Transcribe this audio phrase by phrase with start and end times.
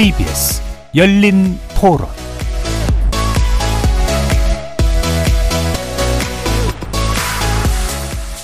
[0.00, 0.62] KBS
[0.96, 2.08] 열린 토론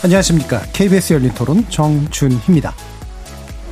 [0.04, 0.61] 안녕하십니까.
[0.72, 2.75] KBS 열린 토론 정준희입니다.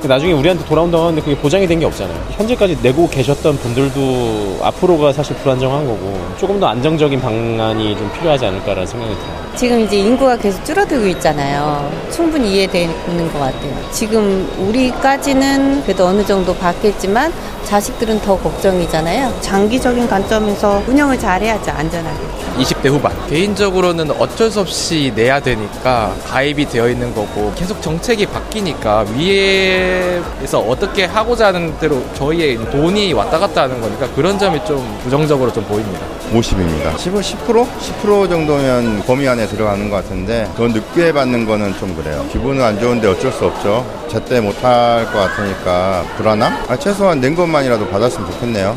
[0.08, 2.18] 나중에 우리한테 돌아온다고 하는데 그게 보장이 된 게 없잖아요.
[2.32, 8.86] 현재까지 내고 계셨던 분들도 앞으로가 사실 불안정한 거고 조금 더 안정적인 방안이 좀 필요하지 않을까라는
[8.86, 9.43] 생각이 들어요.
[9.56, 11.90] 지금 이제 인구가 계속 줄어들고 있잖아요.
[12.10, 13.90] 충분히 이해되는 것 같아요.
[13.92, 17.32] 지금 우리까지는 그래도 어느 정도 받겠지만
[17.64, 19.40] 자식들은 더 걱정이잖아요.
[19.40, 22.18] 장기적인 관점에서 운영을 잘해야죠, 안전하게.
[22.58, 23.12] 20대 후반.
[23.28, 31.04] 개인적으로는 어쩔 수 없이 내야 되니까 가입이 되어 있는 거고 계속 정책이 바뀌니까 위에서 어떻게
[31.04, 36.00] 하고자 하는 대로 저희의 돈이 왔다 갔다 하는 거니까 그런 점이 좀 부정적으로 좀 보입니다.
[36.32, 36.98] 50입니다.
[36.98, 37.66] 15, 10%?
[38.04, 42.26] 10% 정도면 범위 안에 들어가는 것 같은데 더 늦게 받는 거는 좀 그래요.
[42.32, 43.84] 기분은 안 좋은데 어쩔 수 없죠.
[44.10, 46.64] 제때 못할 것 같으니까 불안함?
[46.68, 48.76] 아, 최소한 낸 것만이라도 받았으면 좋겠네요.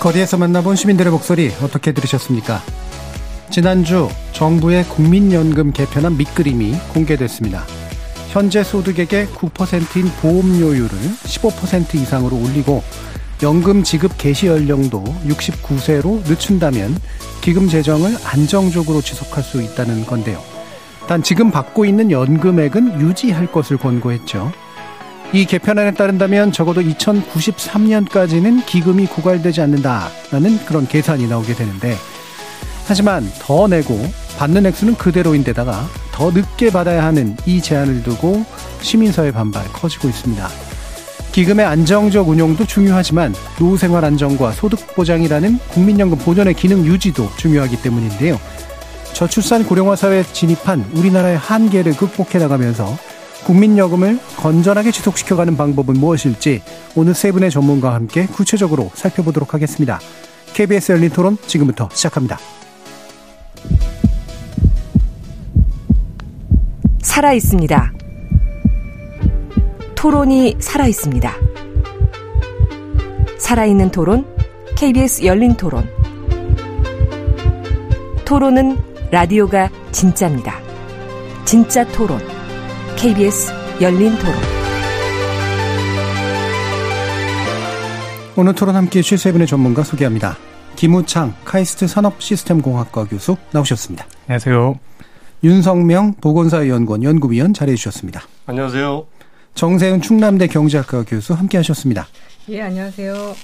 [0.00, 2.62] 거리에서 만나본 시민들의 목소리 어떻게 들으셨습니까?
[3.50, 7.64] 지난주 정부의 국민연금 개편안 밑그림이 공개됐습니다.
[8.28, 12.82] 현재 소득액의 9%인 보험료율을 15% 이상으로 올리고
[13.42, 16.96] 연금 지급 개시 연령도 69세로 늦춘다면
[17.40, 20.42] 기금 재정을 안정적으로 지속할 수 있다는 건데요.
[21.06, 24.52] 단 지금 받고 있는 연금액은 유지할 것을 권고했죠.
[25.32, 31.96] 이 개편안에 따른다면 적어도 2093년까지는 기금이 고갈되지 않는다라는 그런 계산이 나오게 되는데
[32.86, 34.00] 하지만 더 내고
[34.38, 38.44] 받는 액수는 그대로인데다가 더 늦게 받아야 하는 이 제한을 두고
[38.80, 40.67] 시민사회 반발 커지고 있습니다.
[41.32, 48.38] 기금의 안정적 운용도 중요하지만 노후생활 안정과 소득 보장이라는 국민연금 본연의 기능 유지도 중요하기 때문인데요.
[49.12, 52.96] 저출산 고령화 사회에 진입한 우리나라의 한계를 극복해 나가면서
[53.44, 56.62] 국민연금을 건전하게 지속시켜가는 방법은 무엇일지
[56.94, 60.00] 오늘 세 분의 전문가와 함께 구체적으로 살펴보도록 하겠습니다.
[60.54, 62.38] KBS 열린 토론 지금부터 시작합니다.
[67.02, 67.92] 살아 있습니다.
[69.98, 71.34] 토론이 살아 있습니다.
[73.36, 74.24] 살아있는 토론,
[74.76, 75.90] KBS 열린 토론.
[78.24, 78.76] 토론은
[79.10, 80.54] 라디오가 진짜입니다.
[81.44, 82.20] 진짜 토론,
[82.96, 84.34] KBS 열린 토론.
[88.36, 90.36] 오늘 토론 함께 해주실 세 분의 전문가 소개합니다.
[90.76, 94.06] 김우창 카이스트 산업시스템공학과 교수 나오셨습니다.
[94.28, 94.78] 안녕하세요.
[95.42, 98.22] 윤성명 보건사연구원 연구위원 자리해 주셨습니다.
[98.46, 99.17] 안녕하세요.
[99.58, 102.06] 정세은 충남대 경제학과 교수 함께 하셨습니다.
[102.48, 103.34] 예, 안녕하세요.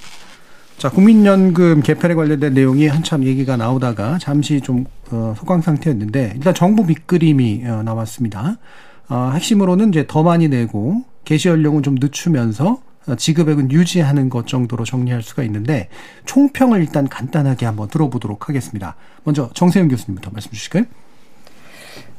[0.79, 6.85] 자, 국민연금 개편에 관련된 내용이 한참 얘기가 나오다가 잠시 좀 어, 소강 상태였는데 일단 정부
[6.85, 8.59] 밑그림이 어, 나왔습니다.
[9.09, 14.85] 어, 핵심으로는 이제 더 많이 내고 개시 연령은 좀 늦추면서 어, 지급액은 유지하는 것 정도로
[14.85, 15.89] 정리할 수가 있는데
[16.27, 18.95] 총평을 일단 간단하게 한번 들어보도록 하겠습니다.
[19.25, 20.85] 먼저 정세윤 교수님부터 말씀 주실까요?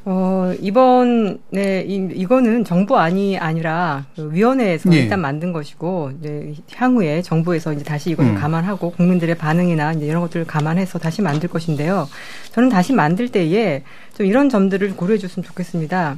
[0.08, 4.98] 어, 이번에, 이, 이거는 정부안이 아니라 그 위원회에서 예.
[5.00, 8.36] 일단 만든 것이고, 이제 향후에 정부에서 이제 다시 이걸 음.
[8.36, 12.08] 감안하고 국민들의 반응이나 이제 이런 것들을 감안해서 다시 만들 것인데요.
[12.52, 13.82] 저는 다시 만들 때에
[14.16, 16.16] 좀 이런 점들을 고려해 줬으면 좋겠습니다.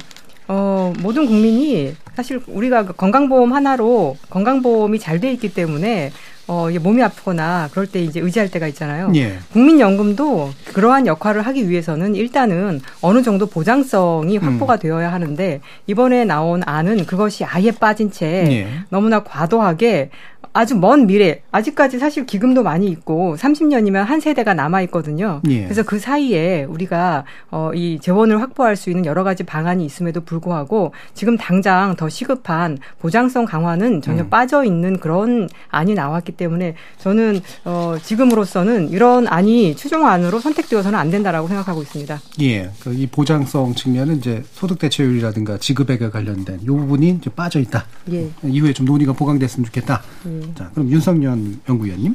[0.48, 6.10] 어, 모든 국민이 사실 우리가 그 건강보험 하나로 건강보험이 잘 돼 있기 때문에
[6.48, 9.12] 어, 몸이 아프거나 그럴 때 이제 의지할 때가 있잖아요.
[9.14, 9.38] 예.
[9.52, 17.04] 국민연금도 그러한 역할을 하기 위해서는 일단은 어느 정도 보장성이 확보가 되어야 하는데 이번에 나온 안은
[17.04, 18.68] 그것이 아예 빠진 채 예.
[18.88, 20.10] 너무나 과도하게
[20.52, 25.40] 아주 먼 미래 아직까지 사실 기금도 많이 있고 30년이면 한 세대가 남아 있거든요.
[25.48, 25.64] 예.
[25.64, 30.92] 그래서 그 사이에 우리가 어, 이 재원을 확보할 수 있는 여러 가지 방안이 있음에도 불구하고
[31.14, 34.28] 지금 당장 더 시급한 보장성 강화는 전혀 음.
[34.30, 41.48] 빠져 있는 그런 안이 나왔기 때문에 저는 어, 지금으로서는 이런 안이 최종안으로 선택되어서는 안 된다라고
[41.48, 42.20] 생각하고 있습니다.
[42.42, 42.70] 예.
[42.80, 47.86] 그 이 보장성 측면은 이제 소득 대체율이라든가 지급액에 관련된 이 부분이 이제 빠져 있다.
[48.10, 48.28] 예.
[48.44, 50.02] 이후에 좀 논의가 보강됐으면 좋겠다.
[50.26, 50.37] 예.
[50.54, 51.38] 자, 그럼 윤석열
[51.68, 52.14] 연구위원님.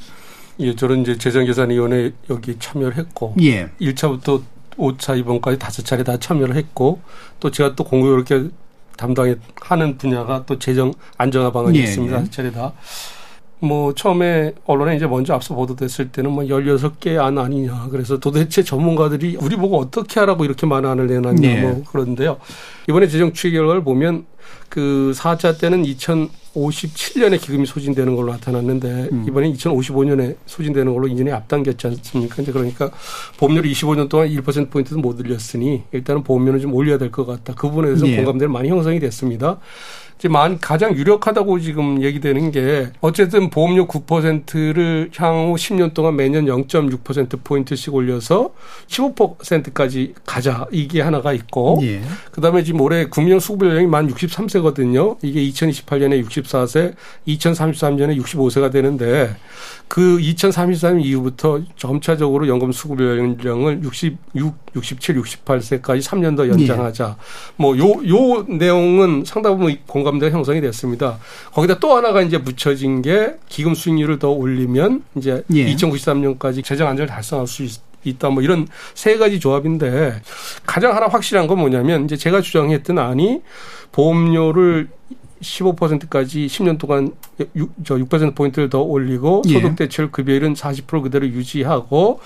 [0.59, 3.69] 예, 저는 이제 재정계산위원회 여기 참여를 했고, 예.
[3.81, 4.43] 1차부터
[4.77, 7.01] 5차 이번까지 다섯 차례 다 참여를 했고,
[7.39, 8.49] 또 제가 또 공교롭게
[8.97, 12.15] 담당하는 분야가 또 재정 안정화 방안이 예, 있습니다.
[12.15, 12.19] 예.
[12.19, 12.73] 다섯 차례 다.
[13.63, 17.87] 뭐 처음에 언론에 이제 먼저 앞서 보도됐을 때는 뭐 16개 안 아니냐.
[17.91, 21.41] 그래서 도대체 전문가들이 우리 보고 어떻게 하라고 이렇게 많은 안을 내놨냐.
[21.41, 21.61] 네.
[21.61, 22.37] 뭐 그런데요.
[22.89, 24.25] 이번에 재정 추이 결과를 보면
[24.67, 29.25] 그 4차 때는 2057년에 기금이 소진되는 걸로 나타났는데 음.
[29.27, 32.41] 이번에 2055년에 소진되는 걸로 이전에 앞당겼지 않습니까?
[32.41, 32.91] 이제 그러니까
[33.37, 37.53] 보험료를 25년 동안 1% 포인트도 못 올렸으니 일단은 보험료는 좀 올려야 될 것 같다.
[37.55, 38.15] 그 부분에 대해서 예.
[38.17, 39.59] 공감대는 많이 형성이 됐습니다.
[40.23, 47.43] 이제 만 가장 유력하다고 지금 얘기되는 게 어쨌든 보험료 9%를 향후 10년 동안 매년 0.6%
[47.43, 48.51] 포인트씩 올려서
[48.87, 52.01] 15%까지 가자 이게 하나가 있고 예.
[52.31, 55.17] 그다음에 지금 올해 국민형 수급 연령이 만 63세거든요.
[55.21, 56.93] 이게 2028년에 64세,
[57.27, 59.35] 2033년에 65세가 되는데
[59.89, 64.17] 그 2033년 이후부터 점차적으로 연금 수급 연령을 66,
[64.73, 67.17] 67, 68세까지 3년 더 연장하자.
[67.57, 71.19] 뭐요요 내용은 상당 부분 공감 대가 형성이 됐습니다.
[71.53, 75.73] 거기다 또 하나가 이제 붙여진 게 기금 수익률을 더 올리면 이제 예.
[75.75, 77.71] 2093년까지 재정 안정을 달성할 수 있,
[78.03, 80.21] 있다 뭐 이런 세 가지 조합인데
[80.65, 83.41] 가장 하나 확실한 건 뭐냐면 이제 제가 주장했던 안이
[83.91, 84.89] 보험료를
[85.43, 87.11] 15%까지 10년 동안
[87.55, 89.53] 6, 저 6%포인트를 더 올리고 예.
[89.53, 92.19] 소득 대출 급여율은 40% 그대로 유지하고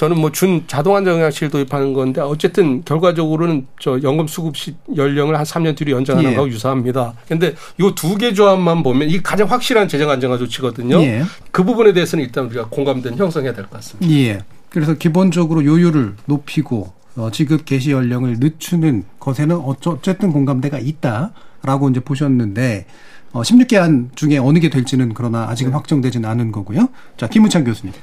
[0.00, 5.44] 저는 뭐 준 자동 안정장치를 도입하는 건데 어쨌든 결과적으로는 저 연금 수급 시 연령을 한
[5.44, 6.34] 3년 뒤로 연장하는 예.
[6.34, 7.12] 거하고 유사합니다.
[7.28, 11.02] 근데 요 두 개 조합만 보면 이게 가장 확실한 재정 안정화 조치거든요.
[11.02, 11.22] 예.
[11.50, 14.10] 그 부분에 대해서는 일단 우리가 공감대는 형성해야 될 것 같습니다.
[14.10, 14.38] 예.
[14.70, 22.00] 그래서 기본적으로 요율을 높이고 어, 지급 개시 연령을 늦추는 것에는 어쩌- 어쨌든 공감대가 있다라고 이제
[22.00, 22.86] 보셨는데
[23.32, 26.88] 어, 16개 안 중에 어느 게 될지는 그러나 아직은 확정되지는 않은 거고요.
[27.16, 27.94] 자, 김우찬 교수님.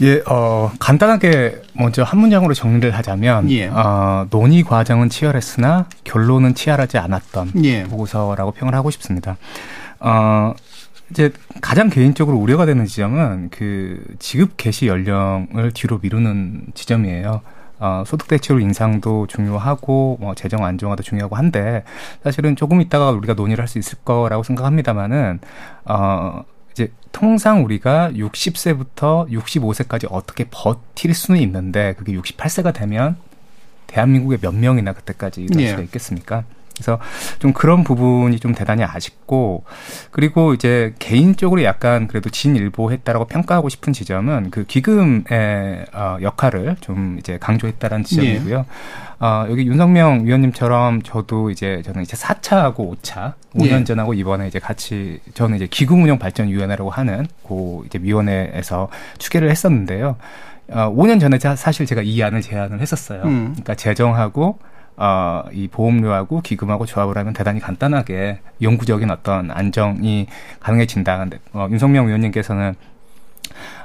[0.00, 3.66] 예, 어, 간단하게 먼저 한 문장으로 정리를 하자면, 예.
[3.66, 7.84] 어, 논의 과정은 치열했으나 결론은 치열하지 않았던 예.
[7.84, 9.36] 보고서라고 평을 하고 싶습니다.
[10.00, 10.54] 어,
[11.10, 11.30] 이제
[11.60, 17.42] 가장 개인적으로 우려가 되는 지점은 그 지급 개시 연령을 뒤로 미루는 지점이에요.
[17.84, 21.84] 어, 소득 대출 인상도 중요하고 뭐 재정 안정화도 중요하고 한데
[22.22, 25.40] 사실은 조금 있다가 우리가 논의를 할 수 있을 거라고 생각합니다만은
[25.86, 33.16] 어 이제 통상 우리가 60세부터 65세까지 어떻게 버틸 수는 있는데 그게 68세가 되면
[33.86, 35.68] 대한민국에 몇 명이나 그때까지 일할 예.
[35.70, 36.44] 수가 있겠습니까?
[36.74, 36.98] 그래서
[37.38, 39.64] 좀 그런 부분이 좀 대단히 아쉽고
[40.10, 47.38] 그리고 이제 개인적으로 약간 그래도 진일보했다라고 평가하고 싶은 지점은 그 기금의 어, 역할을 좀 이제
[47.38, 48.66] 강조했다라는 지점이고요.
[49.20, 53.84] 어, 여기 윤석명 위원님처럼 저도 이제 저는 이제 4차하고 5차, 5년 예.
[53.84, 58.88] 전하고 이번에 이제 같이 저는 이제 기금운용발전위원회라고 하는 그 이제 위원회에서
[59.18, 60.16] 추계를 했었는데요.
[60.70, 63.22] 어, 5년 전에 자- 사실 제가 이 안을 제안을 했었어요.
[63.22, 63.48] 음.
[63.52, 64.58] 그러니까 재정하고
[64.96, 70.26] 어, 이 보험료하고 기금하고 조합을 하면 대단히 간단하게 영구적인 어떤 안정이
[70.60, 71.18] 가능해진다.
[71.18, 72.74] 근데 어, 윤석명 위원님께서는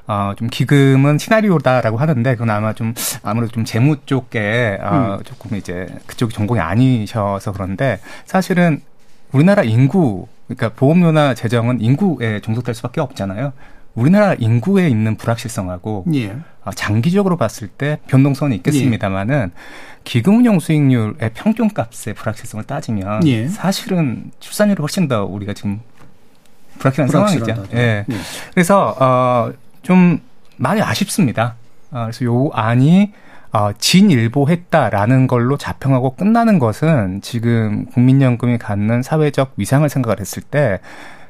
[0.08, 5.88] 어, 좀 기금은 시나리오다라고 하는데 그건 아마 좀 아무래도 좀 재무 쪽에 어, 조금 이제
[6.08, 8.82] 그쪽 전공이 아니셔서 그런데 사실은
[9.32, 13.54] 우리나라 인구 그러니까 보험료나 재정은 인구에 종속될 수밖에 없잖아요.
[13.94, 16.36] 우리나라 인구에 있는 불확실성하고 예.
[16.64, 19.52] 어, 장기적으로 봤을 때 변동성은 있겠습니다만은
[20.10, 23.48] 기금운용 수익률의 평균값의 불확실성을 따지면 예.
[23.48, 25.82] 사실은 출산율이 훨씬 더 우리가 지금
[26.80, 27.10] 불확실한.
[27.10, 27.66] 상황이죠.
[27.74, 27.78] 예.
[27.78, 28.06] 예.
[28.52, 29.54] 그래서 어,
[29.84, 30.20] 좀
[30.58, 31.58] 많이 아쉽습니다.
[31.92, 33.14] 어, 그래서 요 안이
[33.52, 40.80] 어, 진일보했다라는 걸로 자평하고 끝나는 것은 지금 국민연금이 갖는 사회적 위상을 생각을 했을 때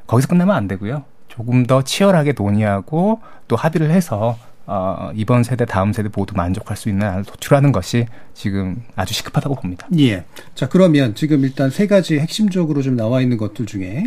[0.07, 1.03] 거기서 끝나면 안 되고요.
[1.27, 4.37] 조금 더 치열하게 논의하고 또 합의를 해서
[4.71, 9.55] 어, 이번 세대, 다음 세대 모두 만족할 수 있는 안을 도출하는 것이 지금 아주 시급하다고
[9.55, 9.87] 봅니다.
[9.97, 10.25] 예.
[10.53, 14.03] 자, 그러면 지금 일단 세 가지 핵심적으로 좀 나와 있는 것들 중에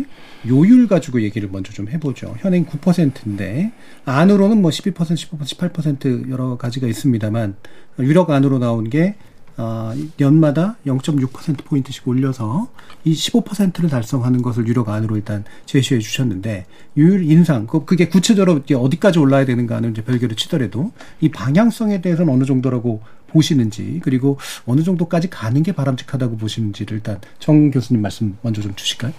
[0.47, 2.35] 요율 가지고 얘기를 먼저 좀 해보죠.
[2.39, 3.73] 현행 9%인데
[4.05, 7.57] 안으로는 뭐 12%, 15%, 18% 여러 가지가 있습니다만
[7.99, 9.15] 유력 안으로 나온 게
[9.57, 12.67] 어, 연마다 0.6% 포인트씩 올려서
[13.03, 16.65] 이 15%를 달성하는 것을 유력 안으로 일단 제시해 주셨는데
[16.97, 20.91] 요율 인상 그- 그게 구체적으로 어디까지 올라야 되는가는 이제 별개로 치더라도
[21.21, 27.69] 이 방향성에 대해서는 어느 정도라고 보시는지 그리고 어느 정도까지 가는 게 바람직하다고 보시는지를 일단 정
[27.71, 29.11] 교수님 말씀 먼저 좀 주실까요?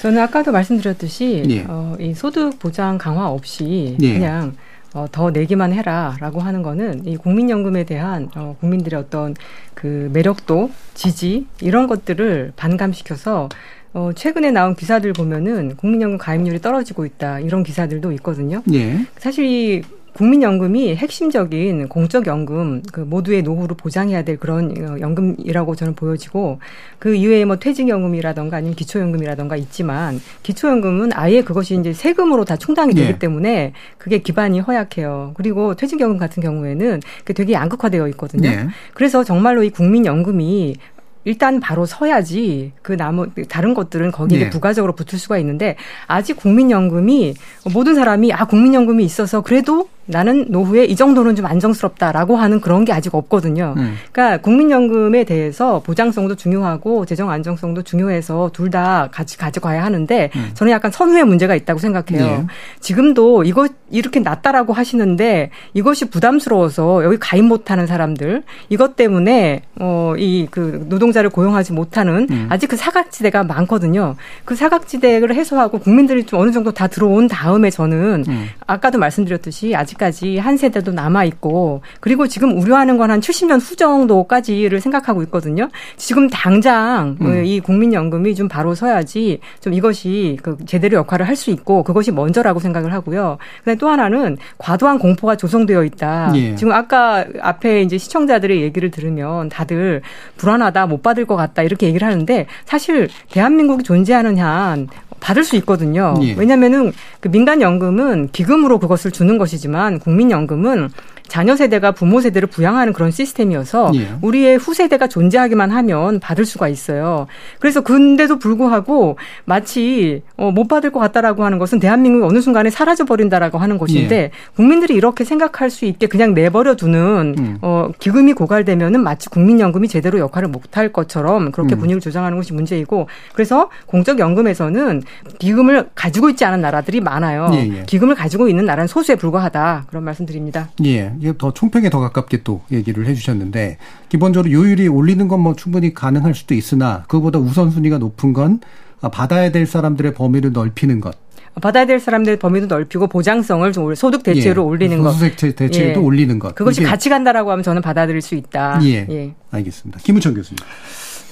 [0.00, 1.64] 저는 아까도 말씀드렸듯이 예.
[1.68, 4.14] 어, 이 소득 보장 강화 없이 예.
[4.14, 4.56] 그냥
[4.94, 9.34] 어, 더 내기만 해라라고 하는 거는 이 국민연금에 대한 어, 국민들의 어떤
[9.74, 13.48] 그 매력도 지지 이런 것들을 반감시켜서
[13.94, 18.62] 어, 최근에 나온 기사들 보면은 국민연금 가입률이 떨어지고 있다 이런 기사들도 있거든요.
[18.72, 19.06] 예.
[19.18, 19.82] 사실 이
[20.14, 26.58] 국민연금이 핵심적인 공적연금 그 모두의 노후를 보장해야 될 그런 어, 연금이라고 저는 보여지고
[26.98, 33.08] 그 이외에 뭐 퇴직연금이라던가 아니면 기초연금이라던가 있지만 기초연금은 아예 그것이 이제 세금으로 다 충당이 되기
[33.08, 33.18] 예.
[33.18, 35.32] 때문에 그게 기반이 허약해요.
[35.34, 38.48] 그리고 퇴직연금 같은 경우에는 그게 되게 양극화되어 있거든요.
[38.48, 38.66] 예.
[38.94, 40.76] 그래서 정말로 이 국민연금이
[41.24, 44.50] 일단 바로 서야지 그 나무 다른 것들은 거기에 네.
[44.50, 45.76] 부가적으로 붙을 수가 있는데
[46.06, 47.34] 아직 국민연금이
[47.72, 52.92] 모든 사람이 아 국민연금이 있어서 그래도 나는 노후에 이 정도는 좀 안정스럽다라고 하는 그런 게
[52.92, 53.74] 아직 없거든요.
[53.76, 53.94] 음.
[54.10, 60.90] 그러니까 국민연금에 대해서 보장성도 중요하고 재정 안정성도 중요해서 둘 다 같이 가져가야 하는데 저는 약간
[60.90, 62.24] 선후의 문제가 있다고 생각해요.
[62.24, 62.46] 네.
[62.80, 70.86] 지금도 이거 이렇게 낮다라고 하시는데 이것이 부담스러워서 여기 가입 못하는 사람들 이것 때문에 어이 그
[70.88, 72.46] 노동자를 고용하지 못하는 음.
[72.48, 74.16] 아직 그 사각지대가 많거든요.
[74.46, 78.48] 그 사각지대를 해소하고 국민들이 좀 어느 정도 다 들어온 다음에 저는 음.
[78.66, 83.76] 아까도 말씀드렸듯이 아직 까지 한 세대도 남아 있고 그리고 지금 우려하는 건 한 70년 후
[83.76, 85.68] 정도까지를 생각하고 있거든요.
[85.96, 87.44] 지금 당장 음.
[87.44, 92.60] 이 국민연금이 좀 바로 서야지 좀 이것이 그 제대로 역할을 할 수 있고 그것이 먼저라고
[92.60, 93.38] 생각을 하고요.
[93.60, 96.32] 그다음에 또 하나는 과도한 공포가 조성되어 있다.
[96.36, 96.54] 예.
[96.54, 100.02] 지금 아까 앞에 이제 시청자들의 얘기를 들으면 다들
[100.36, 104.88] 불안하다 못 받을 것 같다 이렇게 얘기를 하는데 사실 대한민국이 존재하는 한
[105.22, 106.14] 받을 수 있거든요.
[106.22, 106.34] 예.
[106.34, 110.88] 왜냐하면은 그 민간연금은 기금으로 그것을 주는 것이지만 국민연금은
[111.28, 114.08] 자녀 세대가 부모 세대를 부양하는 그런 시스템이어서 예.
[114.20, 117.26] 우리의 후세대가 존재하기만 하면 받을 수가 있어요.
[117.58, 123.04] 그래서 근데도 불구하고 마치 어, 못 받을 것 같다라고 하는 것은 대한민국이 어느 순간에 사라져
[123.04, 124.30] 버린다라고 하는 것인데 예.
[124.56, 127.58] 국민들이 이렇게 생각할 수 있게 그냥 내버려 두는 음.
[127.62, 131.78] 어, 기금이 고갈되면은 마치 국민연금이 제대로 역할을 못할 것처럼 그렇게 음.
[131.78, 135.02] 분위기를 조장하는 것이 문제이고 그래서 공적연금에서는
[135.38, 137.50] 기금을 가지고 있지 않은 나라들이 많아요.
[137.54, 137.82] 예, 예.
[137.86, 140.68] 기금을 가지고 있는 나라는 소수에 불과하다 그런 말씀드립니다.
[140.84, 145.94] 예, 이게 더 총평에 더 가깝게 또 얘기를 해주셨는데 기본적으로 요율이 올리는 건 뭐 충분히
[145.94, 148.60] 가능할 수도 있으나 그거보다 우선순위가 높은 건
[149.00, 151.16] 아, 받아야 될 사람들의 범위를 넓히는 것.
[151.60, 155.12] 받아야 될 사람들의 범위도 넓히고 보장성을 좀 올- 소득 대체로 예, 올리는 것.
[155.12, 155.94] 소득 대체도 예.
[156.04, 156.54] 올리는 것.
[156.54, 158.80] 그것이 이게- 같이 간다라고 하면 저는 받아들일 수 있다.
[158.84, 159.34] 예.
[159.50, 160.00] 알겠습니다.
[160.02, 160.58] 김우천 교수님.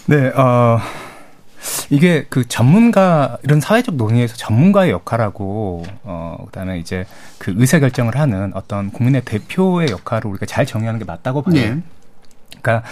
[0.06, 0.78] 네, 어,
[1.90, 7.06] 이게 그 전문가, 이런 사회적 논의에서 전문가의 역할하고, 어, 그 다음에 이제
[7.38, 11.54] 그 의사 결정을 하는 어떤 국민의 대표의 역할을 우리가 잘 정의하는 게 맞다고 봐요.
[11.54, 11.80] 네.
[12.60, 12.82] 그러니까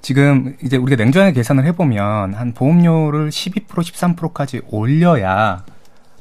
[0.00, 5.64] 지금 이제 우리가 냉정하게 계산을 해보면 한 보험료를 12% 13%까지 올려야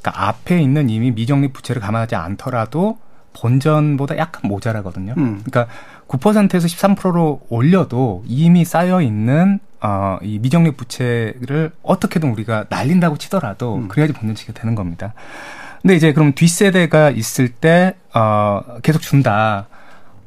[0.02, 2.98] 그러니까 앞에 있는 이미 미적립 부채를 감안하지 않더라도
[3.34, 5.14] 본전보다 약간 모자라거든요.
[5.18, 5.44] 음.
[5.46, 5.72] 그러니까
[6.08, 13.88] 9%에서 13%로 올려도 이미 쌓여 있는 어, 이 미적립 부채를 어떻게든 우리가 날린다고 치더라도 음.
[13.88, 15.14] 그래야지 본전치가 되는 겁니다.
[15.82, 19.68] 근데 이제 그럼 뒷세대가 있을 때 어, 계속 준다.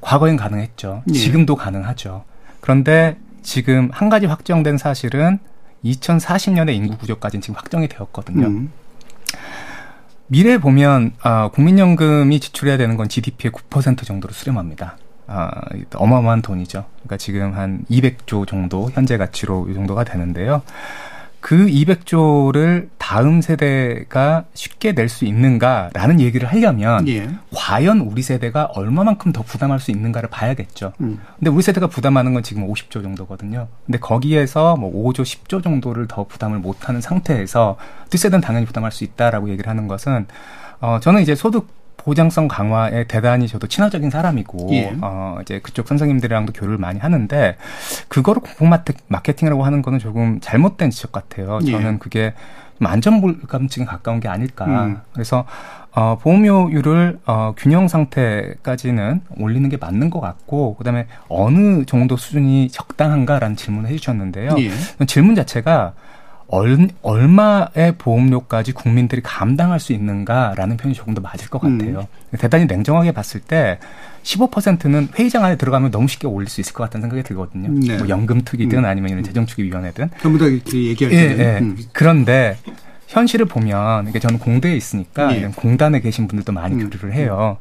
[0.00, 1.02] 과거엔 가능했죠.
[1.08, 1.12] 예.
[1.12, 2.24] 지금도 가능하죠.
[2.60, 5.38] 그런데 지금 한 가지 확정된 사실은
[5.84, 8.46] 2040년에 인구 구조까지는 지금 확정이 되었거든요.
[8.46, 8.72] 음.
[10.28, 14.96] 미래에 보면 어, 국민연금이 지출해야 되는 건 GDP의 9% 정도로 수렴합니다.
[15.30, 15.48] 아,
[15.94, 16.84] 어마어마한 돈이죠.
[16.96, 20.62] 그러니까 지금 한 200조 정도 현재 가치로 이 정도가 되는데요.
[21.40, 27.30] 그 200조를 다음 세대가 쉽게 낼 수 있는가라는 얘기를 하려면 예.
[27.54, 30.92] 과연 우리 세대가 얼마만큼 더 부담할 수 있는가를 봐야겠죠.
[31.00, 31.18] 음.
[31.38, 33.68] 근데 우리 세대가 부담하는 건 지금 50조 정도거든요.
[33.86, 37.76] 근데 거기에서 뭐 5조, 10조 정도를 더 부담을 못하는 상태에서
[38.10, 40.26] 뒷세대는 당연히 부담할 수 있다라고 얘기를 하는 것은
[40.80, 44.94] 어 저는 이제 소득 보장성 강화에 대단히 저도 친화적인 사람이고 예.
[45.02, 47.56] 어 이제 그쪽 선생님들이랑도 교류를 많이 하는데
[48.08, 51.58] 그거를 마케- 마케팅이라고 하는 거는 조금 잘못된 지적 같아요.
[51.66, 51.70] 예.
[51.72, 52.34] 저는 그게
[52.78, 54.64] 좀 안전불감증에 가까운 게 아닐까.
[54.64, 55.00] 음.
[55.12, 55.44] 그래서
[55.92, 63.56] 어, 보험료율을 어, 균형 상태까지는 올리는 게 맞는 것 같고 그다음에 어느 정도 수준이 적당한가라는
[63.56, 64.54] 질문을 해 주셨는데요.
[64.58, 64.70] 예.
[65.06, 65.92] 질문 자체가
[66.52, 72.08] 얼, 얼마의 보험료까지 국민들이 감당할 수 있는가라는 표현이 조금 더 맞을 것 같아요.
[72.38, 73.78] 대단히 냉정하게 봤을 때
[74.24, 77.68] 15%는 회의장 안에 들어가면 너무 쉽게 올릴 수 있을 것 같다는 생각이 들거든요.
[77.70, 77.96] 네.
[77.98, 78.84] 뭐 연금 투기든 음.
[78.84, 80.10] 아니면 이런 재정투기위원회든.
[80.20, 81.58] 전부 다 얘기할 예, 때는 예.
[81.60, 81.78] 음.
[81.92, 82.56] 그런데
[83.06, 85.50] 현실을 보면 이게 저는 공대에 있으니까 예.
[85.54, 86.90] 공단에 계신 분들도 많이 음.
[86.90, 87.58] 교류를 해요.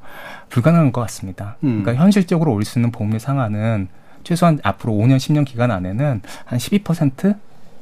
[0.50, 1.58] 불가능한 것 같습니다.
[1.64, 1.84] 음.
[1.84, 3.88] 그러니까 현실적으로 올릴 수 있는 보험료 상한은
[4.24, 7.36] 최소한 앞으로 5년, 10년 기간 안에는 한 12%?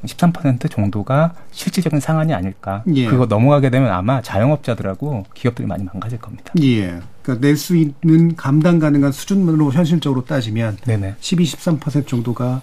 [0.05, 2.83] 13% 정도가 실질적인 상한이 아닐까.
[2.93, 3.07] 예.
[3.07, 6.53] 그거 넘어가게 되면 아마 자영업자들하고 기업들이 많이 망가질 겁니다.
[6.61, 6.99] 예.
[7.23, 11.15] 그러니까 낼 수 있는 감당 가능한 수준으로 현실적으로 따지면 네네.
[11.19, 12.61] 12, 13% 정도가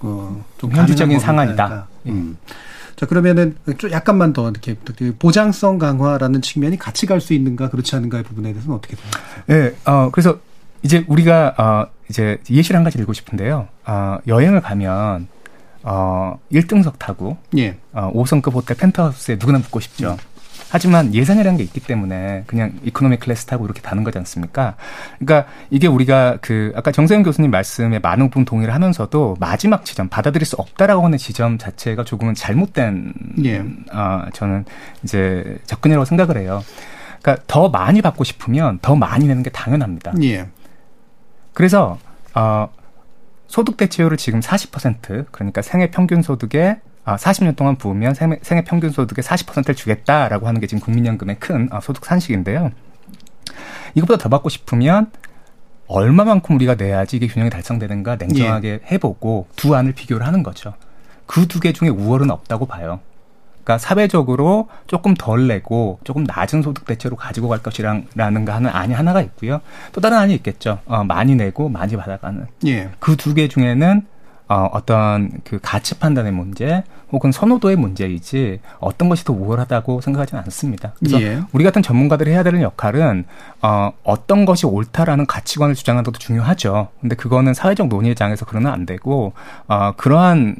[0.00, 1.68] 어, 좀 현실적인 상한이다.
[1.68, 1.88] 겁니다.
[2.06, 2.36] 음.
[2.96, 7.94] 자 그러면은 좀 약간만 더 이렇게 그 보장성 강화라는 측면이 같이 갈 수 있는가 그렇지
[7.96, 9.44] 않은가의 부분에 대해서는 어떻게 생각하세요?
[9.46, 10.38] 네, 어, 그래서
[10.82, 13.66] 이제 우리가, 어, 이제 예시를 한 가지 드리고 싶은데요.
[13.86, 15.26] 어, 여행을 가면,
[15.90, 17.78] 어, 1등석 타고, 예.
[17.92, 20.18] 어, 5성급 호텔 펜트하우스에 누구나 묵고 싶죠.
[20.70, 24.76] 하지만 예산이라는 게 있기 때문에 그냥 이코노미 클래스 타고 이렇게 다니는 거지 않습니까?
[25.18, 30.44] 그러니까 이게 우리가 그 아까 정세영 교수님 말씀에 많은 부분 동의를 하면서도 마지막 지점 받아들일
[30.44, 33.14] 수 없다라고 하는 지점 자체가 조금은 잘못된
[33.44, 33.64] 예.
[33.92, 34.66] 어, 저는
[35.04, 36.62] 이제 접근이라고 생각을 해요.
[37.22, 40.12] 그러니까 더 많이 받고 싶으면 더 많이 내는 게 당연합니다.
[40.22, 40.48] 예.
[41.54, 41.98] 그래서
[42.34, 42.68] 어
[43.48, 48.90] 소득 대체율을 지금 40% 그러니까 생애 평균 소득의 아, 40년 동안 부으면 생애, 생애 평균
[48.90, 52.70] 소득의 40%를 주겠다라고 하는 게 지금 국민연금의 큰 어, 소득 산식인데요.
[53.94, 55.10] 이것보다 더 받고 싶으면
[55.86, 60.74] 얼마만큼 우리가 내야지 이게 균형이 달성되는가 냉정하게 해보고 두 안을 비교를 하는 거죠.
[61.26, 63.00] 그 두 개 중에 우월은 없다고 봐요.
[63.68, 68.94] 그러니까 사회적으로 조금 덜 내고 조금 낮은 소득 대체로 가지고 갈 것이라는 가 하는 안이
[68.94, 69.60] 하나가 있고요.
[69.92, 70.78] 또 다른 안이 있겠죠.
[70.86, 72.46] 어, 많이 내고 많이 받아가는.
[72.66, 72.88] 예.
[72.98, 74.06] 그 두 개 중에는
[74.48, 76.82] 어, 어떤 그 가치 판단의 문제
[77.12, 80.94] 혹은 선호도의 문제이지 어떤 것이 더 우월하다고 생각하지는 않습니다.
[80.98, 81.42] 그래서 예.
[81.52, 83.26] 우리 같은 전문가들이 해야 되는 역할은
[83.60, 86.88] 어, 어떤 것이 옳다라는 가치관을 주장하는 것도 중요하죠.
[87.02, 89.34] 근데 그거는 사회적 논의의 장에서 그러면 안 되고
[89.66, 90.56] 어, 그러한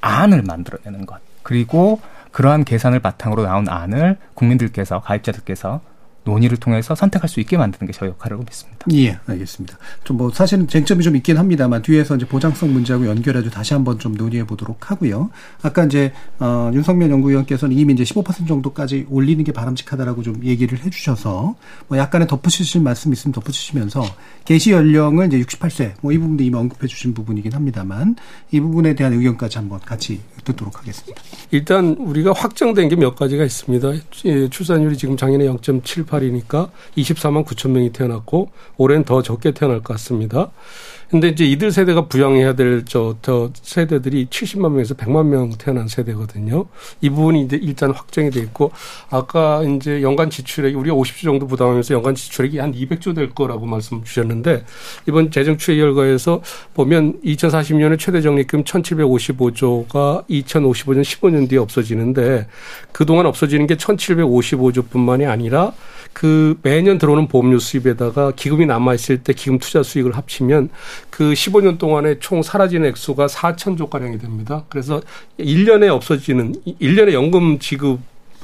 [0.00, 2.00] 안을 만들어내는 것 그리고
[2.32, 5.80] 그러한 계산을 바탕으로 나온 안을 국민들께서 가입자들께서
[6.24, 8.86] 논의를 통해서 선택할 수 있게 만드는 게 저희 역할이라고 믿습니다.
[8.92, 9.78] 예, 알겠습니다.
[10.04, 14.12] 좀 뭐 사실은 쟁점이 좀 있긴 합니다만 뒤에서 이제 보장성 문제하고 연결해서 다시 한번 좀
[14.14, 15.30] 논의해 보도록 하고요.
[15.62, 21.54] 아까 이제 어, 윤석면 연구위원께서는 이미 이제 15% 정도까지 올리는 게 바람직하다라고 좀 얘기를 해주셔서
[21.88, 24.04] 뭐 약간의 덧붙이실 말씀 있으면 덧붙이시면서
[24.44, 28.16] 개시 연령을 이제 68세 뭐 이 부분도 이미 언급해 주신 부분이긴 합니다만
[28.50, 31.22] 이 부분에 대한 의견까지 한번 같이 듣도록 하겠습니다.
[31.50, 33.92] 일단 우리가 확정된 게 몇 가지가 있습니다.
[34.26, 35.46] 예, 출산율이 지금 작년에
[36.10, 40.50] 0.78이니까 24만 9천 명이 태어났고 올해는 더 적게 태어날 것 같습니다.
[41.10, 46.66] 근데 이제 이들 세대가 부양해야 될 저 저 세대들이 70만 명에서 100만 명 태어난 세대거든요.
[47.00, 48.70] 이 부분이 이제 일단 확정이 돼 있고
[49.10, 54.02] 아까 이제 연간 지출액이 우리가 50조 정도 부담하면서 연간 지출액이 한 200조 될 거라고 말씀
[54.04, 54.64] 주셨는데
[55.08, 56.42] 이번 재정 추이 결과에서
[56.74, 62.46] 보면 2040년에 최대 적립금 1,755조가 2055년 15년 뒤에 없어지는데
[62.92, 65.72] 그동안 없어지는 게 1,755조뿐만이 아니라
[66.12, 70.70] 그 매년 들어오는 보험료 수입에다가 기금이 남아 있을 때 기금 투자 수익을 합치면
[71.08, 74.64] 그 15년 동안에 총 사라지는 액수가 4천조 가량이 됩니다.
[74.68, 75.00] 그래서
[75.38, 78.00] 1년에 없어지는 1년에 연금 지급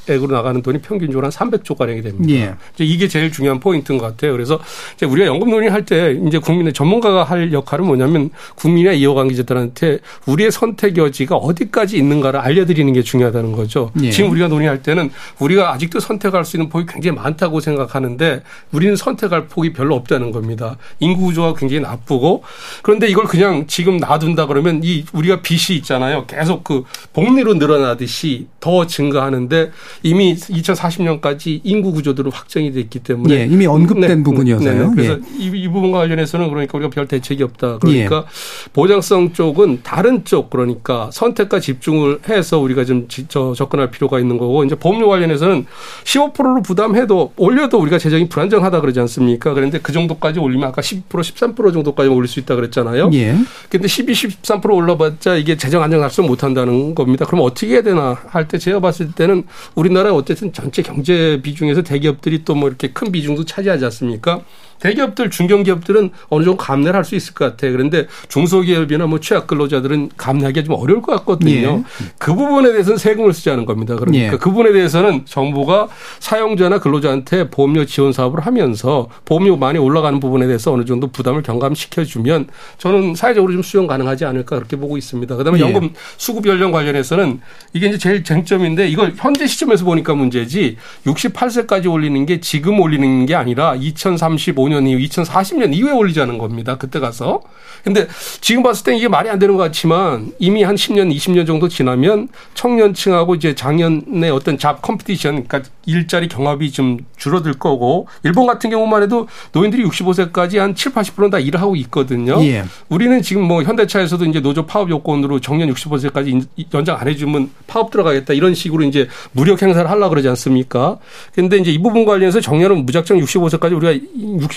[0.08, 2.32] 액으로 나가는 돈이 평균적으로 한 300조 가량이 됩니다.
[2.32, 2.54] 예.
[2.74, 4.32] 이제 이게 제일 중요한 포인트인 것 같아요.
[4.32, 4.58] 그래서
[4.94, 10.96] 이제 우리가 연금 논의할 때 이제 국민의 전문가가 할 역할은 뭐냐면 국민의 이해관계자들한테 우리의 선택
[10.96, 13.90] 여지가 어디까지 있는가를 알려드리는 게 중요하다는 거죠.
[14.02, 14.10] 예.
[14.10, 18.42] 지금 우리가 논의할 때는 우리가 아직도 선택할 수 있는 폭이 굉장히 많다고 생각하는데
[18.72, 20.76] 우리는 선택할 폭이 별로 없다는 겁니다.
[21.00, 22.42] 인구 구조가 굉장히 나쁘고
[22.82, 26.26] 그런데 이걸 그냥 지금 놔둔다 그러면 이 우리가 빚이 있잖아요.
[26.26, 29.70] 계속 그 복리로 늘어나듯이 더 증가하는데
[30.02, 34.92] 이미 2040년까지 인구 구조들은 확정이 돼 있기 때문에 예, 이미 언급된 부분이어서요.
[34.92, 35.18] 그래서 예.
[35.38, 37.78] 이, 이 부분과 관련해서는 그러니까 우리가 별 대책이 없다.
[37.78, 38.24] 그러니까
[38.72, 44.38] 보장성 쪽은 다른 쪽 그러니까 선택과 집중을 해서 우리가 좀 지- 저 접근할 필요가 있는
[44.38, 45.66] 거고 이제 보험료 관련해서는
[46.04, 49.54] 15%로 부담해도 올려도 우리가 재정이 불안정하다 그러지 않습니까?
[49.54, 53.10] 그런데 그 정도까지 올리면 아까 10% 13% 정도까지 올릴 수 있다 그랬잖아요.
[53.14, 53.36] 예.
[53.68, 57.24] 근데 12, 13% 올라봤자 이게 재정 안정 달성 못 한다는 겁니다.
[57.26, 59.42] 그럼 어떻게 해야 되나 할 때 제가 봤을 때는
[59.74, 64.42] 우리 나라 어쨌든 전체 경제 비중에서 대기업들이 또 뭐 이렇게 큰 비중도 차지하지 않습니까?
[64.80, 67.72] 대기업들, 중견기업들은 어느 정도 감내를 할 수 있을 것 같아요.
[67.72, 71.52] 그런데 중소기업이나 뭐 취약 근로자들은 감내하기가 좀 어려울 것 같거든요.
[71.52, 71.84] 예.
[72.18, 73.94] 그 부분에 대해서는 세금을 쓰자는 겁니다.
[73.96, 74.36] 그러니까 예.
[74.36, 80.72] 그 부분에 대해서는 정부가 사용자나 근로자한테 보험료 지원 사업을 하면서 보험료 많이 올라가는 부분에 대해서
[80.72, 85.36] 어느 정도 부담을 경감시켜 주면 저는 사회적으로 좀 수용 가능하지 않을까 그렇게 보고 있습니다.
[85.36, 85.62] 그다음에 예.
[85.62, 87.40] 연금 수급 연령 관련해서는
[87.72, 93.34] 이게 이제 제일 쟁점인데 이걸 현재 시점에서 보니까 문제지 68세까지 올리는 게 지금 올리는 게
[93.36, 96.76] 아니라 2035년 이후 2040년 이후에 올리자는 겁니다.
[96.76, 97.42] 그때 가서.
[97.84, 98.08] 근데
[98.40, 102.28] 지금 봤을 때 이게 말이 안 되는 것 같지만 이미 한 10년, 20년 정도 지나면
[102.54, 109.02] 청년층하고 이제 작년에 어떤 잡 컴피티션, 그러니까 일자리 경합이 좀 줄어들 거고 일본 같은 경우만
[109.02, 112.42] 해도 노인들이 65세까지 한 7, 80%는 다 일을 하고 있거든요.
[112.44, 112.64] 예.
[112.88, 118.34] 우리는 지금 뭐 현대차에서도 이제 노조 파업 요건으로 정년 65세까지 연장 안 해주면 파업 들어가겠다
[118.34, 120.98] 이런 식으로 이제 무력 행사를 하려고 그러지 않습니까?
[121.34, 124.06] 근데 이제 이 부분 관련해서 정년은 무작정 65세까지 우리가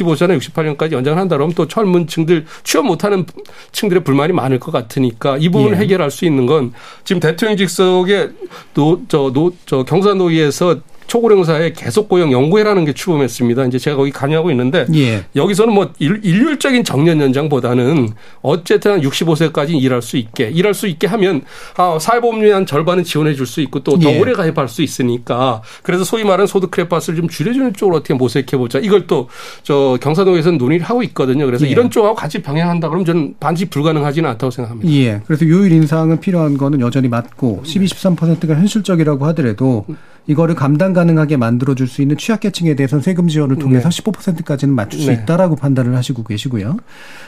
[0.04, 3.26] 65세나 68년까지 연장을 한다 그러면 또 젊은 층들 취업 못하는
[3.72, 5.82] 층들의 불만이 많을 것 같으니까 이 부분을 예.
[5.82, 8.30] 해결할 수 있는 건 지금 대통령 직속에
[8.74, 13.66] 노, 저, 노, 저 경사노위에서 초고령사회 계속 고용 연구회라는 게 출범했습니다.
[13.66, 15.26] 이제 제가 거기 관여하고 있는데 예.
[15.36, 18.10] 여기서는 뭐 일, 일률적인 정년 연장보다는
[18.42, 21.42] 어쨌든 65세까지 일할 수 있게 일할 수 있게 하면
[21.76, 24.20] 아, 사회보험료의 한 절반은 지원해 줄 수 있고 또더 예.
[24.20, 28.80] 오래 가입할 수 있으니까 그래서 소위 말하는 소득 크레파스를 좀 줄여주는 쪽으로 어떻게 모색해 보자.
[28.80, 29.28] 이걸 또
[29.64, 31.46] 저 경사도에서는 논의를 하고 있거든요.
[31.46, 31.70] 그래서 예.
[31.70, 34.92] 이런 쪽하고 같이 병행한다 그러면 저는 반드시 불가능하지는 않다고 생각합니다.
[34.94, 35.22] 예.
[35.26, 39.86] 그래서 요율 인상은 필요한 거는 여전히 맞고 12, 13%가 현실적이라고 하더라도
[40.30, 44.02] 이거를 감당 가능하게 만들어 줄 수 있는 취약계층에 대해서는 세금 지원을 통해서 네.
[44.04, 45.14] 15%까지는 맞출 수 네.
[45.14, 46.78] 있다라고 판단을 하시고 계시고요.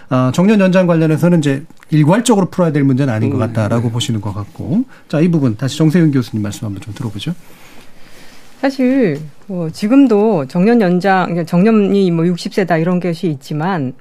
[0.10, 4.84] 아, 정년 연장 관련해서는 이제 일괄적으로 풀어야 될 문제는 아닌 것 같다라고 보시는 것 같고.
[5.10, 7.34] 자, 이 부분 다시 정세윤 교수님 말씀 한번 좀 들어보죠.
[8.60, 13.94] 사실 뭐 지금도 정년 연장, 그러니까 정년이 뭐 60세다 이런 것이 있지만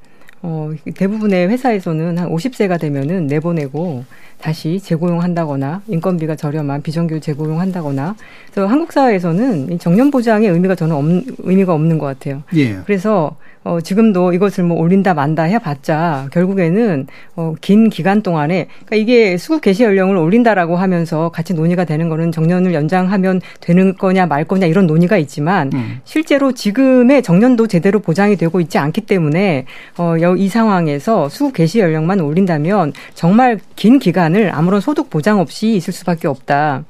[0.42, 4.04] 어, 대부분의 회사에서는 한 50세가 되면은 내보내고
[4.40, 8.14] 다시 재고용한다거나 인건비가 저렴한 비정규 재고용한다거나
[8.53, 11.05] 그래서 한국 사회에서는 이 정년 보장의 의미가 저는 없,
[11.38, 12.42] 의미가 없는 것 같아요.
[12.57, 12.76] 예.
[12.87, 19.37] 그래서 어, 지금도 이것을 뭐 올린다 만다 해봤자 결국에는 어, 긴 기간 동안에 그러니까 이게
[19.37, 24.64] 수급 개시 연령을 올린다라고 하면서 같이 논의가 되는 거는 정년을 연장하면 되는 거냐 말 거냐
[24.66, 26.00] 이런 논의가 있지만 음.
[26.05, 29.66] 실제로 지금의 정년도 제대로 보장이 되고 있지 않기 때문에
[29.98, 35.40] 어, 여- 이 상황에서 수급 개시 연령만 올린다면 정말 긴 기간 을 아무런 소득 보장
[35.40, 36.84] 없이 있을 수밖에 없다.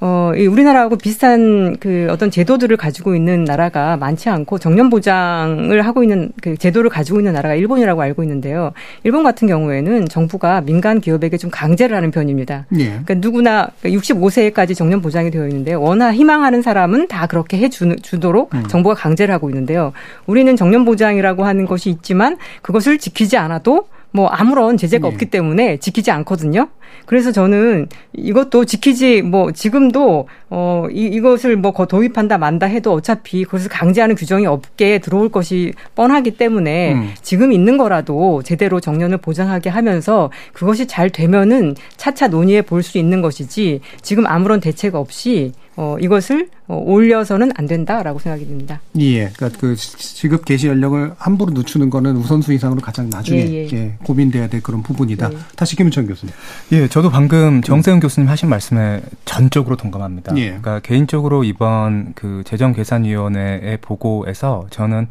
[0.00, 6.02] 어, 이 우리나라하고 비슷한 그 어떤 제도들을 가지고 있는 나라가 많지 않고 정년 보장을 하고
[6.04, 8.72] 있는 그 제도를 가지고 있는 나라가 일본이라고 알고 있는데요.
[9.02, 12.66] 일본 같은 경우에는 정부가 민간 기업에게 좀 강제를 하는 편입니다.
[12.78, 12.84] 예.
[12.84, 18.52] 그러니까 누구나 65세까지 정년 보장이 되어 있는데 워낙 희망하는 사람은 다 그렇게 해 주, 주도록
[18.68, 19.92] 정부가 강제를 하고 있는데요.
[20.26, 25.12] 우리는 정년 보장이라고 하는 것이 있지만 그것을 지키지 않아도 뭐 아무런 제재가 네.
[25.14, 26.68] 없기 때문에 지키지 않거든요.
[27.04, 33.44] 그래서 저는 이것도 지키지 뭐 지금도 어 이, 이것을 뭐 거- 도입한다 만다 해도 어차피
[33.44, 37.10] 그것을 강제하는 규정이 없게 들어올 것이 뻔하기 때문에 음.
[37.22, 43.20] 지금 있는 거라도 제대로 정년을 보장하게 하면서 그것이 잘 되면은 차차 논의해 볼 수 있는
[43.20, 48.80] 것이지 지금 아무런 대책 없이 어 이것을 어, 올려서는 안 된다라고 생각이 듭니다.
[48.98, 49.28] 예.
[49.28, 53.68] 그러니까 그 지급 개시 연령을 함부로 늦추는 거는 우선순위상으로 가장 나중에 예, 예.
[53.72, 55.28] 예, 고민돼야 될 그런 부분이다.
[55.28, 55.36] 네.
[55.54, 56.34] 다시 김은천 교수님.
[56.72, 60.36] 예, 저도 방금 정세훈 교수님 하신 말씀에 전적으로 동감합니다.
[60.38, 60.46] 예.
[60.46, 65.06] 그러니까 개인적으로 이번 그 재정계산위원회의 보고에서 저는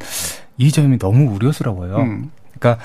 [0.58, 1.96] 이 점이 너무 우려스러워요.
[1.96, 2.30] 음.
[2.58, 2.84] 그러니까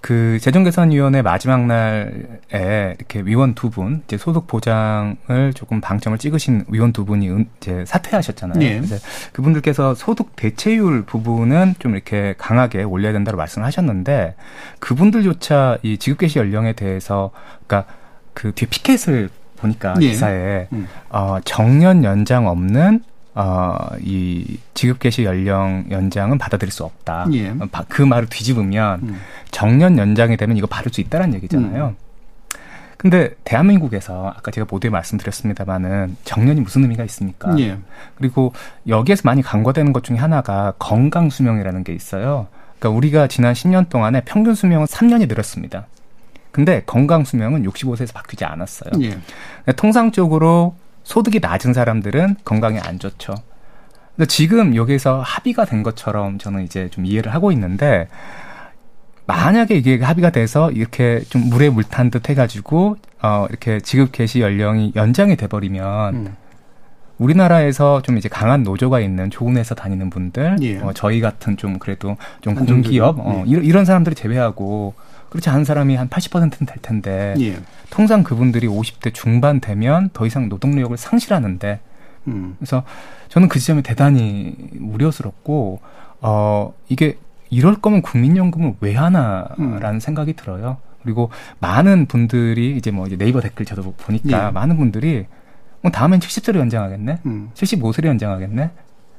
[0.00, 6.92] 그 재정계산위원회 마지막 날에 이렇게 위원 두 분, 이제 소득 보장을 조금 방점을 찍으신 위원
[6.92, 8.62] 두 분이 은- 이제 사퇴하셨잖아요.
[8.64, 8.76] 예.
[8.80, 8.96] 그래서
[9.32, 14.36] 그분들께서 소득 대체율 부분은 좀 이렇게 강하게 올려야 된다고 말씀을 하셨는데
[14.78, 17.30] 그분들조차 이 지급개시 연령에 대해서
[17.66, 17.92] 그러니까
[18.32, 20.06] 그 뒤에 피켓을 보니까 예.
[20.08, 20.88] 기사에 음.
[21.10, 23.02] 어, 정년 연장 없는
[23.34, 27.26] 어, 이 지급 개시 연령 연장은 받아들일 수 없다.
[27.32, 27.50] 예.
[27.50, 29.20] 어, 바- 그 말을 뒤집으면 음.
[29.50, 31.94] 정년 연장이 되면 이거 받을 수 있다는 얘기잖아요.
[32.96, 37.58] 근데 대한민국에서 아까 제가 모두에 말씀드렸습니다마는 정년이 무슨 의미가 있습니까?
[37.58, 37.78] 예.
[38.16, 38.52] 그리고
[38.88, 42.48] 여기에서 많이 간과되는 것 중에 하나가 건강 수명이라는 게 있어요.
[42.78, 45.86] 그러니까 우리가 지난 10년 동안에 평균 수명은 3년이 늘었습니다.
[46.50, 48.90] 근데 건강 수명은 65세에서 바뀌지 않았어요.
[49.02, 49.16] 예.
[49.76, 53.34] 통상적으로 소득이 낮은 사람들은 건강에 안 좋죠.
[54.16, 58.08] 근데 지금 여기서 합의가 된 것처럼 저는 이제 좀 이해를 하고 있는데
[59.26, 64.40] 만약에 이게 합의가 돼서 이렇게 좀 물에 물 탄 듯 해가지고 어 이렇게 지급 개시
[64.40, 66.36] 연령이 연장이 돼버리면 음.
[67.18, 70.78] 우리나라에서 좀 이제 강한 노조가 있는 좋은 회사 다니는 분들, 예.
[70.78, 73.50] 어, 저희 같은 좀 그래도 좀 공기업, 어, 예.
[73.50, 74.94] 이런, 이런 사람들을 제외하고
[75.30, 77.58] 그렇지 않은 사람이 한 80%는 될 텐데 예.
[77.88, 81.80] 통상 그분들이 50대 중반 되면 더 이상 노동력을 상실하는데
[82.26, 82.56] 음.
[82.58, 82.82] 그래서
[83.28, 85.80] 저는 그 지점이 대단히 우려스럽고
[86.20, 87.16] 어 이게
[87.48, 90.00] 이럴 거면 국민연금을 왜 하나라는 음.
[90.00, 90.78] 생각이 들어요.
[91.02, 94.50] 그리고 많은 분들이 이제 뭐 이제 네이버 댓글 저도 보니까 예.
[94.50, 95.26] 많은 분들이
[95.80, 97.50] 뭐 다음엔 70세로 연장하겠네, 음.
[97.54, 98.70] 75세로 연장하겠네.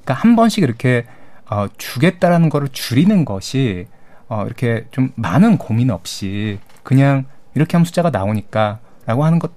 [0.04, 1.06] 그러니까 한 번씩 이렇게
[1.50, 3.88] 어 주겠다라는 거를 줄이는 것이
[4.32, 9.52] 어 이렇게 좀 많은 고민 없이 그냥 이렇게 하면 숫자가 나오니까 라고 하는 것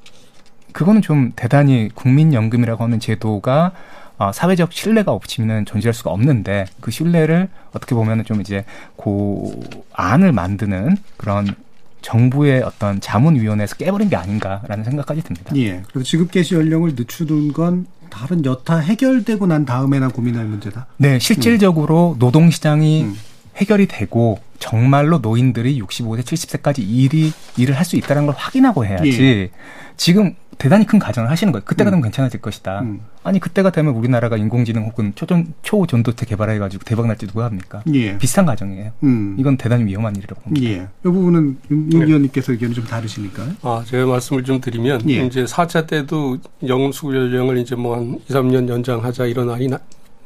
[0.72, 3.70] 그거는 좀 대단히 국민연금이라고 하는 제도가
[4.18, 8.64] 어, 사회적 신뢰가 없이는 존재할 수가 없는데 그 신뢰를 어떻게 보면은 좀 이제
[8.96, 11.54] 고 안을 만드는 그런
[12.02, 15.54] 정부의 어떤 자문위원회에서 깨버린 게 아닌가라는 생각까지 듭니다.
[15.56, 15.82] 예.
[15.86, 20.86] 그리고 지급 개시 연령을 늦추는 건 다른 여타 해결되고 난 다음에나 고민할 문제다.
[20.96, 23.16] 네, 실질적으로 노동시장이 음.
[23.56, 29.22] 해결이 되고 정말로 노인들이 65세, 70세까지 일이 일을 할 수 있다는 걸 확인하고 해야지.
[29.22, 29.50] 예.
[29.96, 31.64] 지금 대단히 큰 가정을 하시는 거예요.
[31.64, 31.92] 그때가 음.
[31.92, 32.80] 되면 괜찮아질 것이다.
[32.80, 33.00] 음.
[33.24, 37.82] 아니 그때가 되면 우리나라가 인공지능 혹은 초전 초전도체 개발해가지고 대박 날지 누가 합니까?
[37.92, 38.16] 예.
[38.18, 38.92] 비슷한 가정이에요.
[39.02, 39.36] 음.
[39.38, 40.66] 이건 대단히 위험한 일이라고 봅니다.
[40.66, 40.74] 예.
[41.00, 42.04] 이 부분은 윤 네.
[42.04, 43.42] 의원님께서 의견이 좀 다르시니까.
[43.62, 45.26] 아, 제가 말씀을 좀 드리면 예.
[45.26, 49.68] 이제 4차 때도 영음 수급 연령을 이제 뭐 한 2, 3년 연장하자 이런 아이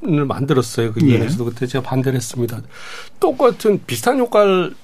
[0.00, 0.92] 를 만들었어요.
[0.92, 1.06] 그 예.
[1.06, 2.60] 위원회에서도 그때 제가 반대를 했습니다.
[3.18, 4.74] 똑같은 비슷한 효과를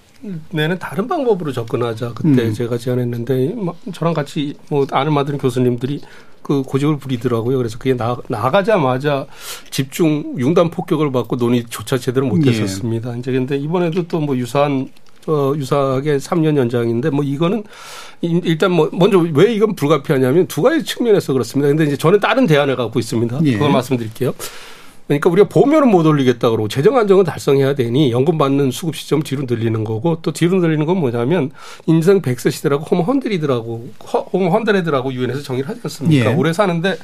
[0.50, 2.14] 내는 다른 방법으로 접근하자.
[2.14, 2.52] 그때 음.
[2.52, 6.00] 제가 제안했는데 뭐 저랑 같이 뭐 아는 많은 교수님들이
[6.42, 7.56] 그 고집을 부리더라고요.
[7.58, 9.26] 그래서 그게 나, 나가자마자
[9.70, 12.30] 집중 융단 폭격을 받고 논의조차 제대로 예.
[12.30, 13.16] 못했었습니다.
[13.16, 14.88] 이제 근데 이번에도 또 뭐 유사한
[15.26, 17.62] 어, 유사하게 3년 연장인데 뭐 이거는
[18.20, 21.68] 이- 일단 뭐 먼저 왜 이건 불가피하냐면 두 가지 측면에서 그렇습니다.
[21.68, 23.40] 근데 이제 저는 다른 대안을 갖고 있습니다.
[23.44, 23.52] 예.
[23.52, 24.34] 그걸 말씀드릴게요.
[25.06, 29.44] 그러니까 우리가 보면은 못 올리겠다 그러고 재정 안정은 달성해야 되니 연금 받는 수급 시점 뒤로
[29.46, 31.50] 늘리는 거고 또 뒤로 늘리는 건 뭐냐면
[31.86, 33.90] 인생 100세 시대라고 홈 헌드리드라고
[34.32, 36.30] 홈 헌드레드라고 유엔에서 정의를 하지 않습니까?
[36.30, 36.34] 예.
[36.34, 36.96] 오래 사는데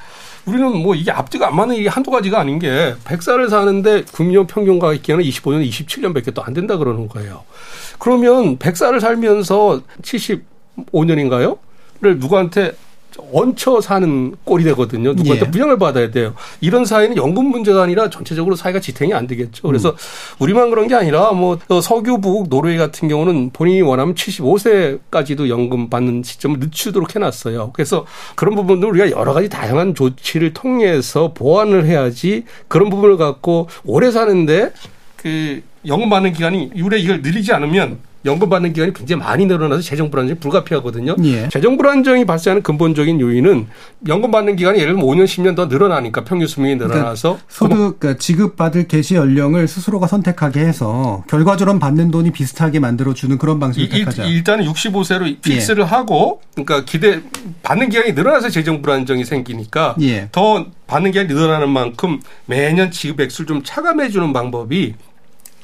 [0.47, 4.79] 우리는 뭐 이게 앞뒤가 안 맞는 일이 한두 가지가 아닌 게 100살을 사는데 국민연 평균
[4.79, 7.45] 가액 기간은 25년, 27년밖에 또 안 된다 그러는 거예요.
[7.99, 11.59] 그러면 100살을 살면서 75년인가요?
[12.03, 12.73] 를 누구한테
[13.33, 15.13] 얹혀 사는 꼴이 되거든요.
[15.13, 15.51] 누구한테 예.
[15.51, 16.35] 부양을 받아야 돼요.
[16.61, 19.67] 이런 사회는 연금 문제가 아니라 전체적으로 사회가 지탱이 안 되겠죠.
[19.67, 19.69] 음.
[19.69, 19.97] 그래서
[20.39, 25.91] 우리만 그런 게 아니라 뭐 어, 석유 부국 노르웨이 같은 경우는 본인이 원하면 75세까지도 연금
[25.91, 27.71] 받는 시점을 늦추도록 해놨어요.
[27.73, 34.11] 그래서 그런 부분들 우리가 여러 가지 다양한 조치를 통해서 보완을 해야지 그런 부분을 갖고 오래
[34.11, 34.73] 사는데
[35.17, 40.11] 그 연금 받는 기간이 유래 이걸 늘리지 않으면 연금 받는 기간이 굉장히 많이 늘어나서 재정
[40.11, 41.17] 불안정이 불가피하거든요.
[41.25, 41.49] 예.
[41.49, 43.67] 재정 불안정이 발생하는 근본적인 요인은
[44.09, 48.57] 연금 받는 기간이 예를 들면 5년, 10년 더 늘어나니까 평균 수명이 늘어나서 소득 그러니까 지급
[48.57, 54.05] 받을 개시 연령을 스스로가 선택하게 해서 결과적으로 받는 돈이 비슷하게 만들어 주는 그런 방식을 일-
[54.05, 54.25] 택하자.
[54.25, 55.39] 일단은 65세로 예.
[55.41, 57.21] 픽스를 하고 그러니까 기대
[57.63, 60.29] 받는 기간이 늘어나서 재정 불안정이 생기니까 예.
[60.31, 64.95] 더 받는 기간이 늘어나는 만큼 매년 지급 액수를 좀 차감해 주는 방법이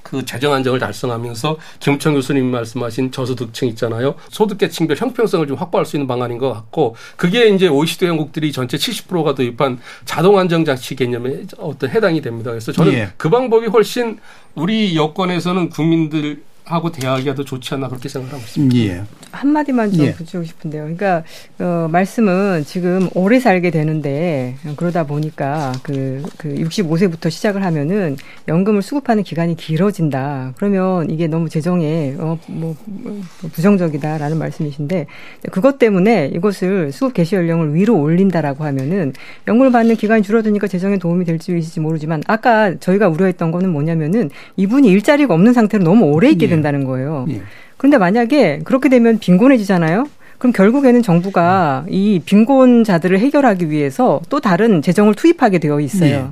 [0.06, 4.14] 그 재정 안정을 달성하면서 김우천 교수님이 말씀하신 저소득층 있잖아요.
[4.28, 9.34] 소득계층별 형평성을 좀 확보할 수 있는 방안인 것 같고 그게 이제 OECD 영국들이 전체 70%가
[9.34, 12.52] 도입한 자동 안정 장치 개념에 어떤 해당이 됩니다.
[12.52, 13.08] 그래서 저는 예.
[13.16, 14.20] 그 방법이 훨씬
[14.54, 18.76] 우리 여건에서는 국민들 하고 대하기가 더 좋지 않나 그렇게 생각하고 있습니다.
[18.76, 19.02] 예.
[19.30, 20.12] 한 마디만 좀 예.
[20.12, 20.82] 붙이고 싶은데요.
[20.82, 21.22] 그러니까,
[21.60, 28.16] 어, 말씀은 지금 오래 살게 되는데, 그러다 보니까 그, 그 65세부터 시작을 하면은
[28.48, 30.54] 연금을 수급하는 기간이 길어진다.
[30.56, 33.20] 그러면 이게 너무 재정에, 어, 뭐, 뭐
[33.52, 35.06] 부정적이다라는 말씀이신데,
[35.52, 39.12] 그것 때문에 이것을 수급 개시 연령을 위로 올린다라고 하면은
[39.46, 44.88] 연금을 받는 기간이 줄어드니까 재정에 도움이 될지 있을지 모르지만, 아까 저희가 우려했던 거는 뭐냐면은 이분이
[44.88, 46.55] 일자리가 없는 상태로 너무 오래 있게 예.
[46.56, 47.26] 된다는 거예요.
[47.30, 47.42] 예.
[47.76, 50.06] 그런데 만약에 그렇게 되면 빈곤해지잖아요.
[50.38, 56.10] 그럼 결국에는 정부가 이 빈곤자들을 해결하기 위해서 또 다른 재정을 투입하게 되어 있어요.
[56.10, 56.24] 예.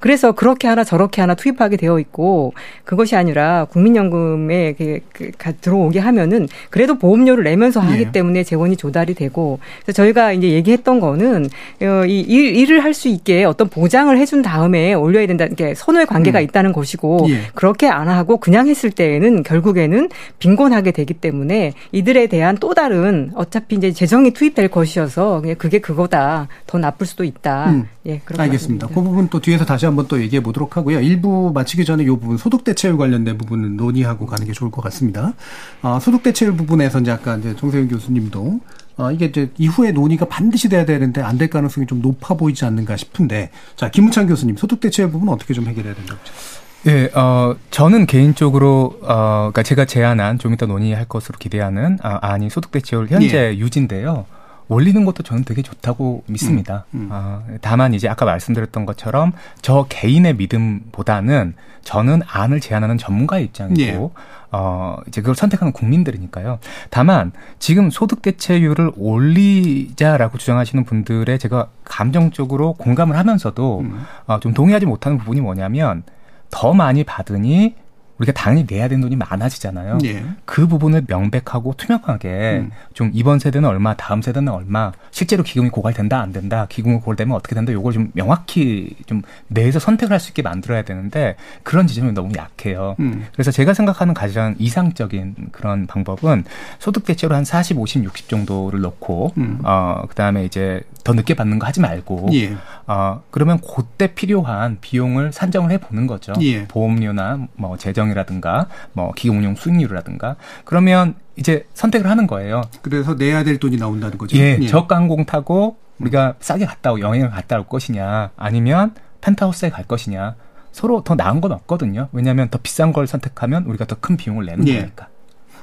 [0.00, 4.74] 그래서 그렇게 하나 저렇게 하나 투입하게 되어 있고 그것이 아니라 국민연금에
[5.12, 8.10] 그- 들어오게 하면은 그래도 보험료를 내면서 하기 예.
[8.10, 11.46] 때문에 재원이 조달이 되고 그래서 저희가 이제 얘기했던 거는
[11.82, 15.46] 어, 이 일, 일을 할 수 있게 어떤 보장을 해준 다음에 올려야 된다.
[15.50, 16.44] 이게 선후의 관계가 음.
[16.44, 17.42] 있다는 것이고 예.
[17.54, 20.08] 그렇게 안 하고 그냥 했을 때에는 결국에는
[20.40, 26.48] 빈곤하게 되기 때문에 이들에 대한 또 다른 어 차피 이제 재정이 투입될 것이어서 그게 그거다.
[26.66, 27.70] 더 나쁠 수도 있다.
[27.70, 27.88] 음.
[28.06, 28.86] 예, 그렇게 알겠습니다.
[28.88, 28.94] 그.
[28.94, 31.00] 부분 또 뒤에서 다시 한번 또 얘기해 보도록 하고요.
[31.00, 35.34] 일부 마치기 전에 이 부분 소득 대체율 관련된 부분은 논의하고 가는 게 좋을 것 같습니다.
[35.82, 38.60] 아, 소득 대체율 부분에서 이제 아까 이제 정세윤 교수님도
[38.96, 42.96] 아, 이게 이제 이후에 논의가 반드시 돼야 되는데 안 될 가능성이 좀 높아 보이지 않는가
[42.96, 46.59] 싶은데 자 김우찬 교수님 소득 대체율 부분 어떻게 좀 해결해야 된다고 보세요?
[46.86, 52.48] 예, 어, 저는 개인적으로, 어, 그니까 제가 제안한 좀 이따 논의할 것으로 기대하는, 아, 아니,
[52.48, 54.24] 소득대체율 현재 유지인데요.
[54.68, 56.84] 올리는 것도 저는 되게 좋다고 믿습니다.
[56.94, 57.08] 음, 음.
[57.10, 64.22] 어, 다만 이제 아까 말씀드렸던 것처럼 저 개인의 믿음보다는 저는 안을 제안하는 전문가의 입장이고, 예.
[64.52, 66.60] 어, 이제 그걸 선택하는 국민들이니까요.
[66.88, 74.04] 다만 지금 소득 대체율을 올리자라고 주장하시는 분들의 제가 감정적으로 공감을 하면서도 음.
[74.26, 76.04] 어, 좀 동의하지 못하는 부분이 뭐냐면
[76.50, 77.74] 더 많이 받으니
[78.20, 79.98] 우리가 당연히 내야 되는 돈이 많아지잖아요.
[80.04, 80.24] 예.
[80.44, 82.28] 그 부분을 명백하고 투명하게
[82.60, 82.70] 음.
[82.94, 87.54] 좀 이번 세대는 얼마, 다음 세대는 얼마, 실제로 기금이 고갈된다 안 된다, 기금이 고갈되면 어떻게
[87.54, 92.32] 된다, 요걸 좀 명확히 좀 내에서 선택을 할 수 있게 만들어야 되는데 그런 지점이 너무
[92.36, 92.94] 약해요.
[93.00, 93.26] 음.
[93.32, 96.44] 그래서 제가 생각하는 가장 이상적인 그런 방법은
[96.78, 99.60] 소득 대체로 한 40, 50, 60 정도를 넣고 음.
[99.64, 102.54] 어 그다음에 이제 더 늦게 받는 거 하지 말고 예.
[102.86, 106.34] 어 그러면 그때 필요한 비용을 산정을 해 보는 거죠.
[106.42, 106.66] 예.
[106.68, 112.62] 보험료나 뭐 재정 비용이라든가 뭐 기업 운용 수익률이라든가 그러면 이제 선택을 하는 거예요.
[112.82, 114.36] 그래서 내야 될 돈이 나온다는 거죠.
[114.36, 119.84] 예, 저가 항공 타고 우리가 싸게 갔다 오 여행을 갔다 올 것이냐 아니면 펜트하우스에 갈
[119.84, 120.34] 것이냐
[120.72, 122.08] 서로 더 나은 건 없거든요.
[122.12, 124.80] 왜냐하면 더 비싼 걸 선택하면 우리가 더 큰 비용을 내는 예.
[124.80, 125.08] 거니까.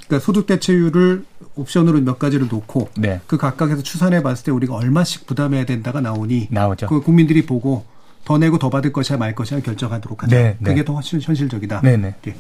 [0.08, 3.20] 그러니까 소득 대체율을 옵션으로 몇 가지를 놓고 네.
[3.28, 6.88] 그 각각에서 추산해 봤을 때 우리가 얼마씩 부담해야 된다가 나오니 나오죠.
[6.88, 7.86] 그 국민들이 보고
[8.28, 10.36] 더 내고 더 받을 것이야 말 것이야 결정하도록 하자.
[10.36, 10.70] 네, 네.
[10.70, 11.80] 그게 더 훨씬 현실적이다.
[11.82, 12.14] 네 네.
[12.28, 12.36] 예.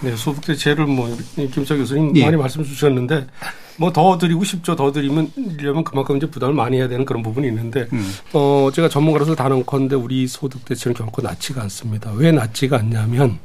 [0.00, 1.14] 네, 소득 대체를 뭐
[1.52, 2.24] 김차 교수님 예.
[2.24, 3.26] 많이 말씀 주셨는데
[3.76, 4.74] 뭐 더 드리고 싶죠.
[4.74, 8.10] 더 드리면 이려면 그만큼 이제 부담을 많이 해야 되는 그런 부분이 있는데 음.
[8.32, 12.10] 어 제가 전문가로서 단언컨대 우리 소득 대체는 결코 낮지가 않습니다.
[12.14, 13.38] 왜 낮지가 않냐면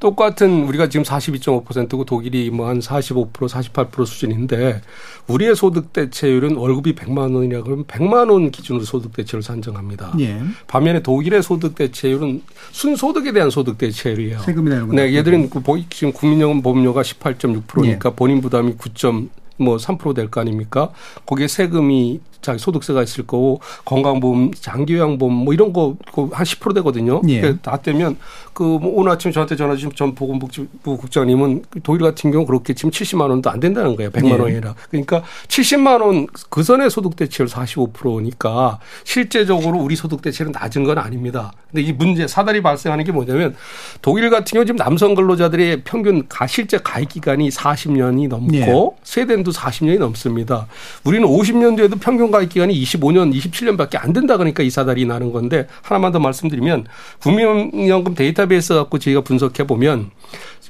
[0.00, 4.80] 똑같은 우리가 지금 42.5%고 독일이 뭐 한 45% 48% 수준인데
[5.26, 10.14] 우리의 소득 대체율은 월급이 100만 원이라 그러면 100만 원 기준으로 소득 대체율을 산정합니다.
[10.20, 10.40] 예.
[10.66, 14.40] 반면에 독일의 소득 대체율은 순소득에 대한 소득 대체율이에요.
[14.40, 18.14] 세금이 나는 네, 얘들은 그 보- 지금 국민연금 보험료가 18.6%니까 예.
[18.14, 19.28] 본인 부담이 9.
[19.60, 20.90] 뭐 3%될 거 아닙니까?
[21.26, 25.96] 거기에 세금이 자기 소득세가 있을 거고 건강보험, 장기요양보험 뭐 이런 거
[26.32, 27.20] 한 10% 되거든요.
[27.28, 27.40] 예.
[27.40, 28.16] 그게 다 떼면
[28.52, 32.74] 그 뭐 오늘 아침 저한테 전화 주신 전 보건복지부 국장님은 그 독일 같은 경우 그렇게
[32.74, 34.10] 지금 70만 원도 안 된다는 거예요.
[34.10, 34.32] 100만 예.
[34.34, 34.74] 원이라.
[34.90, 41.52] 그러니까 70만 원 그 전에 소득 대체율 45%니까 실제적으로 우리 소득 대체율은 낮은 건 아닙니다.
[41.70, 43.54] 근데 이 문제 사달이 발생하는 게 뭐냐면
[44.02, 48.66] 독일 같은 경우 지금 남성 근로자들의 평균 가 실제 가입 기간이 40년이 넘고 예.
[49.04, 50.66] 스웨덴도 40년이 넘습니다.
[51.04, 56.12] 우리는 50년도에도 평균 가입 기간이 25년, 27년밖에 안 된다 그러니까 이 사달이 나는 건데 하나만
[56.12, 56.86] 더 말씀드리면
[57.20, 60.10] 국민연금 데이터베이스 갖고 저희가 분석해 보면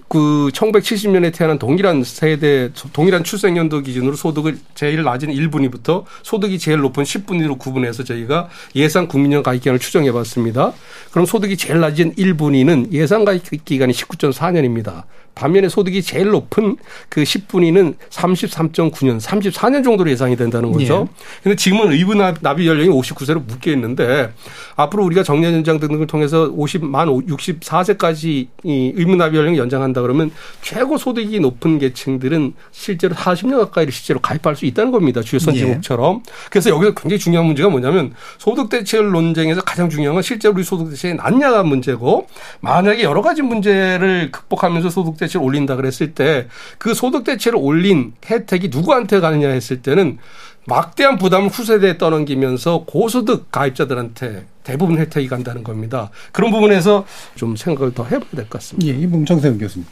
[0.09, 7.03] 그 1970년에 태어난 동일한 세대 동일한 출생연도 기준으로 소득을 제일 낮은 1분위부터 소득이 제일 높은
[7.03, 10.73] 10분위로 구분해서 저희가 예상 국민연 가입 기간을 추정해 봤습니다.
[11.11, 15.05] 그럼 소득이 제일 낮은 1분위는 예상 가입 기간이 19.4년입니다.
[15.39, 16.77] 반면에 소득이 제일 높은
[17.09, 21.09] 그 10분위는 33.9년, 34년 정도로 예상이 된다는 거죠.
[21.43, 24.33] 근데 지금은 의무 납입 연령이 59세로 묶여 있는데
[24.75, 30.31] 앞으로 우리가 정년 연장 등등을 통해서 50만 64세까지 이 의무 납입 연령을 연장 한다 그러면
[30.63, 35.21] 최고 소득이 높은 계층들은 실제로 40년 가까이를 실제로 가입할 수 있다는 겁니다.
[35.23, 36.23] 주요 선진국처럼.
[36.51, 40.91] 그래서 여기서 굉장히 중요한 문제가 뭐냐면 소득 대체율 논쟁에서 가장 중요한 건 실제로 우리 소득
[40.91, 42.27] 대체의 낮냐가 문제고
[42.61, 46.47] 만약에 여러 가지 문제를 극복하면서 소득 대체를 올린다 그랬을 때
[46.79, 50.19] 그 소득 대체를 올린 혜택이 누구한테 가느냐 했을 때는
[50.69, 56.11] 막대한 부담을 후세대에 떠넘기면서 고소득 가입자들한테 대부분 혜택이 간다는 겁니다.
[56.31, 58.87] 그런 부분에서 좀 생각을 더 해봐야 될 것 같습니다.
[58.87, 59.87] 예, 이 문정세훈 교수님.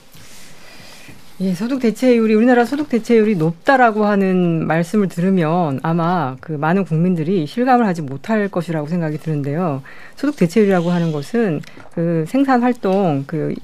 [1.38, 7.84] 예, 소득 대체율이 우리나라 소득 대체율이 높다라고 하는 말씀을 들으면 아마 그 많은 국민들이 실감을
[7.86, 9.82] 하지 못할 것이라고 생각이 드는데요.
[10.16, 11.60] 소득 대체율이라고 하는 것은
[11.94, 13.54] 그 생산 활동 그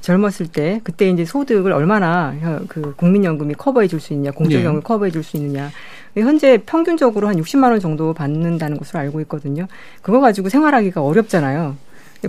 [0.00, 4.80] 젊었을 때 그때 이제 소득을 얼마나 혀- 그 국민연금이 커버해 줄 수 있냐, 공적연금이 예.
[4.80, 5.70] 커버해 줄 수 있느냐.
[6.16, 9.68] 현재 평균적으로 한 60만 원 정도 받는다는 것으로 알고 있거든요.
[10.02, 11.76] 그거 가지고 생활하기가 어렵잖아요.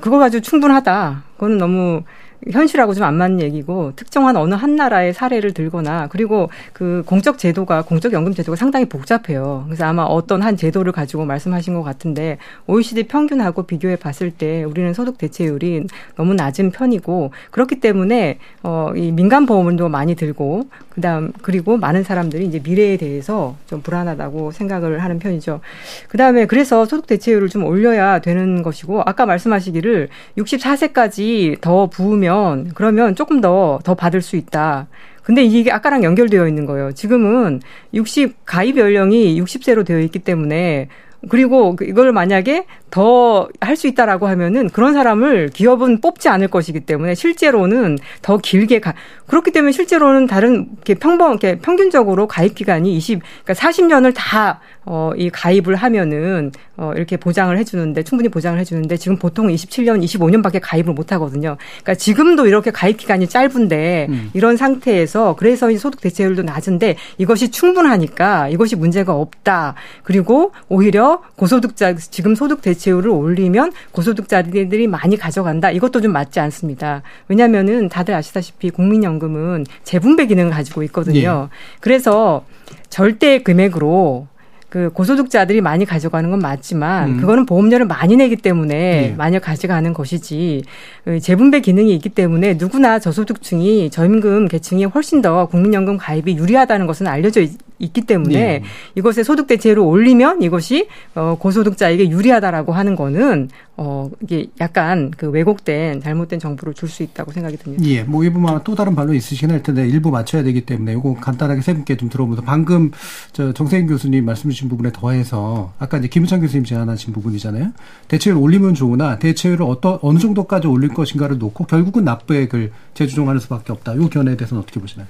[0.02, 1.24] 그거 가지고 충분하다.
[1.34, 2.04] 그거는 너무
[2.52, 7.84] 현실하고 좀 안 맞는 얘기고 특정한 어느 한 나라의 사례를 들거나 그리고 그 공적 제도가
[7.84, 9.64] 공적 연금 제도가 상당히 복잡해요.
[9.68, 14.94] 그래서 아마 어떤 한 제도를 가지고 말씀하신 것 같은데 OECD 평균하고 비교해 봤을 때 우리는
[14.94, 22.04] 소득 대체율이 너무 낮은 편이고 그렇기 때문에 어이 민간 보험도 많이 들고 그다음 그리고 많은
[22.04, 25.60] 사람들이 이제 미래에 대해서 좀 불안하다고 생각을 하는 편이죠.
[26.08, 32.33] 그다음에 그래서 소득 대체율을 좀 올려야 되는 것이고 아까 말씀하시기를 64세까지 더 부으면
[32.76, 34.88] 그러면 조금 더 더 받을 수 있다.
[35.24, 36.92] 근데 이게 아까랑 연결되어 있는 거예요.
[36.92, 37.62] 지금은
[37.94, 40.90] 60 가입 연령이 60세로 되어 있기 때문에
[41.30, 46.82] 그리고 그 이걸 만약에 더 할 수 있다라고 하면은 그런 사람을 기업은 뽑지 않을 것이기
[46.82, 48.94] 때문에 실제로는 더 길게 가
[49.26, 55.14] 그렇기 때문에 실제로는 다른 이렇게 평범 이렇게 평균적으로 가입 기간이 20 그러니까 40년을 다 어
[55.16, 60.04] 이 가입을 하면은 어 이렇게 보장을 해 주는데 충분히 보장을 해 주는데 지금 보통 27년
[60.04, 61.56] 25년밖에 가입을 못 하거든요.
[61.84, 64.32] 그러니까 지금도 이렇게 가입 기간이 짧은데 음.
[64.34, 69.76] 이런 상태에서 그래서 이 소득 대체율도 낮은데 이것이 충분하니까 이것이 문제가 없다.
[70.04, 75.72] 그리고 오히려 고소득자 지금 소득 대체 율을 올리면 고소득자들이 많이 가져간다.
[75.72, 77.02] 이것도 좀 맞지 않습니다.
[77.28, 81.50] 왜냐하면은 다들 아시다시피 국민연금은 재분배 기능을 가지고 있거든요.
[81.80, 82.46] 그래서
[82.90, 84.28] 절대 금액으로
[84.74, 87.18] 그 고소득자들이 많이 가져가는 건 맞지만 음.
[87.18, 89.16] 그거는 보험료를 많이 내기 때문에 예.
[89.16, 90.64] 많이 가져가는 것이지
[91.06, 97.06] 그 재분배 기능이 있기 때문에 누구나 저소득층이 저임금 계층이 훨씬 더 국민연금 가입이 유리하다는 것은
[97.06, 97.42] 알려져
[97.84, 98.64] 있, 있기 때문에 예.
[98.96, 106.02] 이것의 소득 대체율을 올리면 이것이 어, 고소득자에게 유리하다라고 하는 거는 어, 이게 약간 그 왜곡된
[106.02, 107.84] 잘못된 정보를 줄 수 있다고 생각이 듭니다.
[107.86, 111.62] 예, 뭐 아마 또 다른 반론 있으시긴 할 텐데 일부 맞춰야 되기 때문에 이거 간단하게
[111.62, 112.92] 세 분께 좀 들어보면서 방금
[113.32, 117.72] 저 정세인 교수님 말씀 주신 부분에 더해서 아까 이제 김우창 교수님 제안하신 부분이잖아요.
[118.10, 123.96] 대체율 올리면 좋으나 대체율을 어떤 어느 정도까지 올릴 것인가를 놓고 결국은 납부액을 재조정하는 수밖에 없다.
[123.96, 125.08] 이 견해에 대해서는 어떻게 보시나요?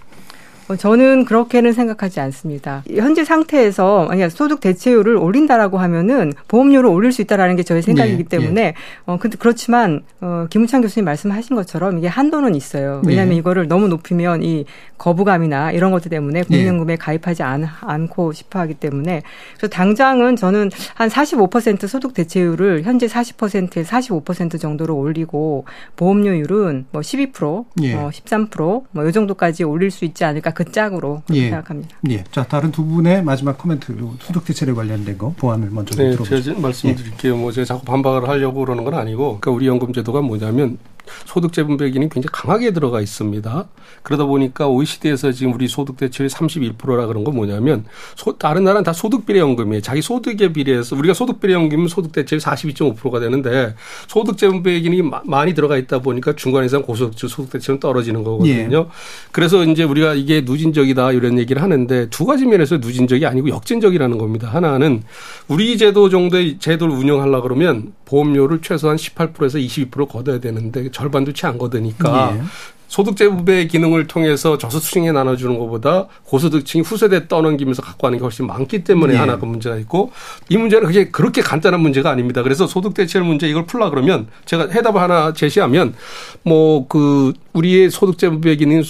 [0.70, 2.84] 어, 저는 그렇게는 생각하지 않습니다.
[2.90, 8.24] 현재 상태에서 만약 소득 대체율을 올린다라고 하면은 보험료를 올릴 수 있다라는 게 저의 생각이기 예,
[8.24, 8.74] 때문에
[9.06, 13.02] 어 근데 그렇지만 어 김우창 교수님 말씀하신 것처럼 이게 한도는 있어요.
[13.06, 13.38] 왜냐하면 예.
[13.38, 14.66] 이거를 너무 높이면 이
[14.98, 19.22] 거부감이나 이런 것들 때문에 국민연금에 가입하지 않, 않고 싶어 하기 때문에
[19.58, 25.66] 그래서 당장은 저는 한 45% 소득 대체율을 현재 40%에 45% 정도로 올리고
[25.98, 27.96] 보험료율은 뭐 12%, 예.
[27.96, 31.50] 뭐 13%뭐 이 정도까지 올릴 수 있지 않을까 그 짝으로 예.
[31.50, 31.98] 생각합니다.
[32.10, 32.24] 예.
[32.32, 36.12] 자, 다른 두 분의 마지막 코멘트, 요 소득 대체율 관련된 거 보완을 먼저 좀 네,
[36.12, 36.42] 들어보죠.
[36.42, 37.38] 제가 말씀드릴게요.
[37.38, 40.78] 뭐 제가 자꾸 반박을 하려고 그러는 건 아니고, 그러니까 우리 연금 제도가 뭐냐면
[41.26, 43.66] 소득 재분배기는 굉장히 강하게 들어가 있습니다.
[44.04, 47.86] 그러다 보니까 OECD에서 지금 우리 소득 대체율이 31%라 그런 건 뭐냐면
[48.16, 49.82] 소, 다른 나라는 다 소득 비례 연금이에요.
[49.82, 53.76] 자기 소득에 비례해서 우리가 소득 비례 연금이면 소득 대체율 42.5%가 되는데
[54.08, 58.88] 소득 재분배 기능이 마- 많이 들어가 있다 보니까 중간 이상 고소득 소득 대체율은 떨어지는 거거든요.
[59.32, 64.50] 그래서 이제 우리가 이게 누진적이다 이런 얘기를 하는데 두 가지 면에서 누진적이 아니고 역진적이라는 겁니다.
[64.52, 65.04] 하나는
[65.48, 71.58] 우리 제도 정도의 제도를 운영하려 그러면 보험료를 최소한 18%에서 22% 걷어야 되는데 절반도 채 안
[71.58, 72.44] 걷으니까 예.
[72.88, 79.16] 소득재분배 기능을 통해서 저소득층에 나눠주는 것보다 고소득층이 후세대 떠넘기면서 갖고 가는 게 훨씬 많기 때문에
[79.16, 79.18] 예.
[79.18, 80.12] 하나가 문제가 있고
[80.48, 82.44] 이 문제는 그게 그렇게 간단한 문제가 아닙니다.
[82.44, 85.96] 그래서 소득대체율 문제 이걸 풀라 그러면 제가 해답을 하나 제시하면
[86.44, 88.84] 뭐 그 우리의 소득재분배 기능이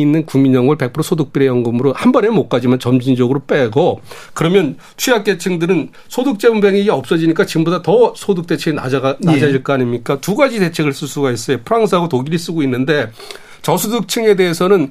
[0.00, 4.00] 있는 국민연금을 100% 소득비례연금으로 한 번에 못 가지만 점진적으로 빼고
[4.32, 10.18] 그러면 취약계층들은 소득재분배기능이 없어지니까 지금보다 더 소득대체율이 낮아가, 낮아질 거 아닙니까?
[10.20, 11.58] 두 가지 대책을 쓸 수가 있어요.
[11.64, 13.10] 프랑스하고 독일이 쓰고 있는데
[13.62, 14.90] 저소득층에 대해서는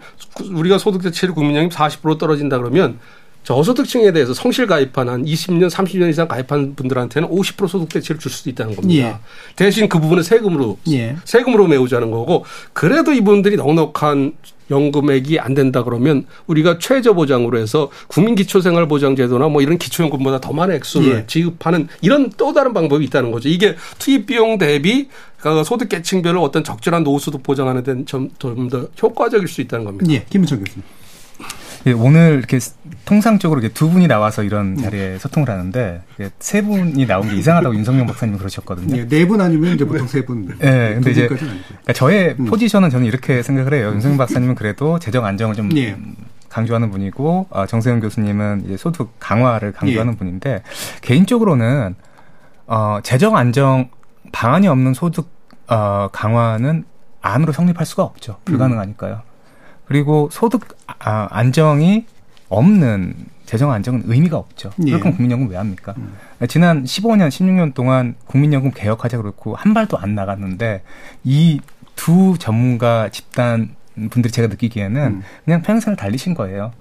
[0.51, 2.99] 우리가 소득대체율 국민연금 40% 떨어진다 그러면
[3.43, 8.49] 저소득층에 대해서 성실 가입한 한 20년, 30년 이상 가입한 분들한테는 50% 소득 대체를 줄 수도
[8.49, 9.07] 있다는 겁니다.
[9.07, 9.15] 예.
[9.55, 11.17] 대신 그 부분은 세금으로 예.
[11.25, 14.33] 세금으로 메우자는 거고 그래도 이분들이 넉넉한
[14.69, 21.09] 연금액이 안 된다 그러면 우리가 최저 보장으로 해서 국민기초생활보장제도나 뭐 이런 기초연금보다 더 많은 액수를
[21.09, 21.25] 예.
[21.27, 23.49] 지급하는 이런 또 다른 방법이 있다는 거죠.
[23.49, 29.59] 이게 투입 비용 대비 그 소득 계층별로 어떤 적절한 노후소득 보장하는 데는 좀더 효과적일 수
[29.61, 30.11] 있다는 겁니다.
[30.11, 30.83] 예, 김은철 교수님.
[31.85, 32.59] 예, 오늘 이렇게
[33.05, 36.01] 통상적으로 이렇게 두 분이 나와서 이런 자리에 소통을 하는데
[36.39, 38.97] 세 분이 나온 게 이상하다고 윤석열 박사님이 그러셨거든요.
[38.97, 40.47] 예, 네분 아니면 이제 보통 세 분.
[40.61, 41.27] 예, 근데 이제.
[41.27, 42.45] 그러니까 저의 음.
[42.45, 43.91] 포지션은 저는 이렇게 생각을 해요.
[43.93, 45.97] 윤석열 박사님은 그래도 재정 안정을 좀 예.
[46.49, 49.77] 강조하는 분이고 어, 정세현 교수님은 이제 소득 강화를 예.
[49.77, 50.63] 강조하는 분인데
[51.01, 51.95] 개인적으로는
[52.67, 53.89] 어, 재정 안정
[54.31, 55.29] 방안이 없는 소득
[55.67, 56.85] 어, 강화는
[57.21, 58.37] 안으로 성립할 수가 없죠.
[58.45, 59.21] 불가능하니까요.
[59.85, 62.05] 그리고 소득 아, 안정이
[62.49, 63.15] 없는
[63.45, 64.71] 재정 안정은 의미가 없죠.
[64.87, 64.91] 예.
[64.97, 65.93] 거면 국민연금 왜 합니까?
[65.97, 66.13] 음.
[66.47, 70.81] 지난 15년, 16년 동안 국민연금 개혁하자 그렇고 한 발도 안 나갔는데
[71.23, 71.59] 이
[71.95, 73.75] 두 전문가 집단
[74.09, 75.23] 분들이 제가 느끼기에는 음.
[75.45, 76.71] 그냥 평생을 달리신 거예요.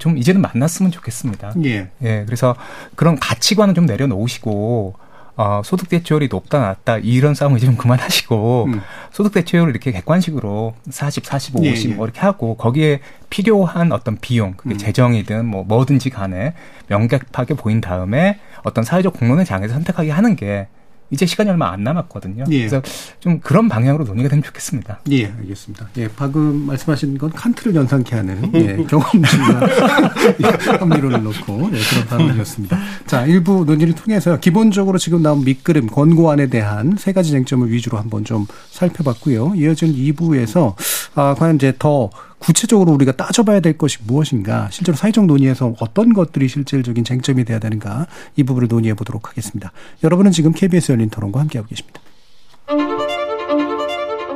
[0.00, 1.52] 좀 이제는 만났으면 좋겠습니다.
[1.64, 1.90] 예.
[2.02, 2.56] 예, 그래서
[2.96, 4.94] 그런 가치관은 좀 내려놓으시고
[5.36, 8.80] 어, 소득 대체율이 높다 낮다 이런 싸움 이제 좀 그만하시고 음.
[9.12, 11.94] 소득 대체율을 이렇게 객관식으로 40, 45, 예, 50 예.
[11.94, 14.78] 뭐 이렇게 하고 거기에 필요한 어떤 비용, 그게 음.
[14.78, 16.54] 재정이든 뭐 뭐든지 간에
[16.88, 20.68] 명백하게 보인 다음에 어떤 사회적 공론의 장에서 선택하게 하는 게
[21.10, 22.44] 이제 시간이 얼마 안 남았거든요.
[22.50, 22.58] 예.
[22.58, 22.82] 그래서
[23.20, 25.00] 좀 그런 방향으로 논의가 되면 좋겠습니다.
[25.10, 25.88] 예, 알겠습니다.
[25.98, 28.86] 예, 방금 말씀하신 건 칸트를 연상케 하는 예, 예,
[30.78, 32.78] 합리론을 놓고 예, 그런 발언이었습니다.
[33.06, 38.24] 자, 일부 논의를 통해서 기본적으로 지금 나온 밑그림 권고안에 대한 세 가지 쟁점을 위주로 한번
[38.24, 39.54] 좀 살펴봤고요.
[39.56, 40.74] 이어진 2부에서
[41.14, 46.48] 아, 과연 이제 더 구체적으로 우리가 따져봐야 될 것이 무엇인가, 실제로 사회적 논의에서 어떤 것들이
[46.48, 48.06] 실질적인 쟁점이 돼야 되는가
[48.36, 49.72] 이 부분을 논의해 보도록 하겠습니다.
[50.04, 52.00] 여러분은 지금 KBS 열린 토론과 함께하고 계십니다.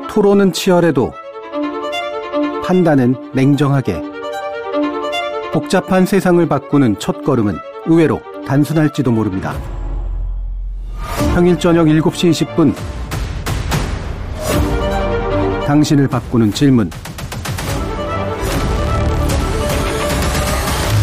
[0.08, 1.12] 토론은 치열해도
[2.64, 4.00] 판단은 냉정하게
[5.52, 9.54] 복잡한 세상을 바꾸는 첫 걸음은 의외로 단순할지도 모릅니다.
[11.34, 12.74] 평일 저녁 7시 20분
[15.66, 16.90] 당신을 바꾸는 질문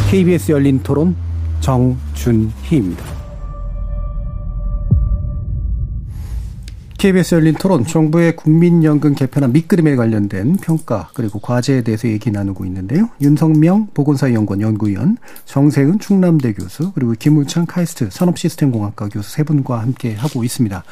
[0.09, 1.17] KBS 열린 토론
[1.59, 3.16] 정준희입니다.
[6.97, 13.09] KBS 열린 토론 정부의 국민연금 개편안 밑그림에 관련된 평가 그리고 과제에 대해서 얘기 나누고 있는데요.
[13.21, 20.43] 윤성명 보건사연구원 연구위원, 정세은 충남대 교수 그리고 김우창 카이스트 산업시스템공학과 교수 세 분과 함께 하고
[20.43, 20.83] 있습니다.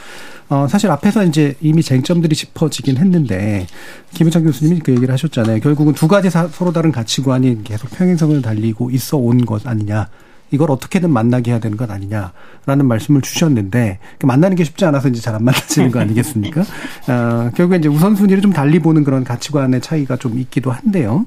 [0.50, 3.66] 어, 사실 앞에서 이제 이미 쟁점들이 짚어지긴 했는데
[4.14, 5.60] 김우창 교수님이 그 얘기를 하셨잖아요.
[5.60, 10.08] 결국은 두 가지 서로 다른 가치관이 계속 평행선을 달리고 있어 온 것 아니냐.
[10.52, 15.22] 이걸 어떻게든 만나게 해야 되는 것 아니냐라는 말씀을 주셨는데 그 만나는 게 쉽지 않아서 이제
[15.22, 16.62] 잘 안 만나지는 거 아니겠습니까?
[17.10, 21.26] 어, 결국에 이제 우선순위를 좀 달리 보는 그런 가치관의 차이가 좀 있기도 한데요.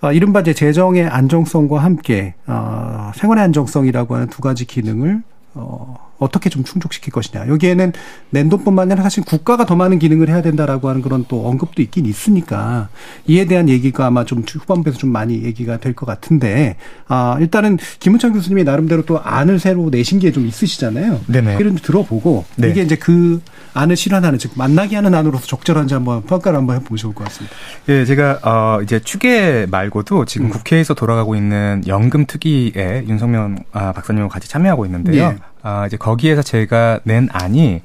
[0.00, 5.22] 어, 이른바 이제 재정의 안정성과 함께 어, 생활의 안정성이라고 하는 두 가지 기능을
[5.54, 7.48] 어, 어떻게 좀 충족시킬 것이냐.
[7.48, 7.92] 여기에는
[8.30, 12.88] 낸돈뿐만 아니라 사실 국가가 더 많은 기능을 해야 된다라고 하는 그런 또 언급도 있긴 있으니까
[13.26, 18.32] 이에 대한 얘기가 아마 좀 후반부에서 좀 많이 얘기가 될 것 같은데 아 일단은 김은창
[18.32, 21.20] 교수님이 나름대로 또 안을 새로 내신 게 좀 있으시잖아요.
[21.28, 21.56] 네네.
[21.56, 22.70] 그런 들어보고 네.
[22.70, 23.40] 이게 이제 그
[23.74, 27.54] 안을 실현하는 즉 만나게 하는 안으로서 적절한지 한번 평가를 한번 해보면 좋을 것 같습니다.
[27.88, 30.50] 예, 제가 어 이제 추계 말고도 지금 음.
[30.50, 35.22] 국회에서 돌아가고 있는 연금 특위에 윤석명 아, 박사님과 같이 참여하고 있는데요.
[35.22, 35.36] 예.
[35.64, 37.80] 아, 이제 거기에서 제가 낸 안이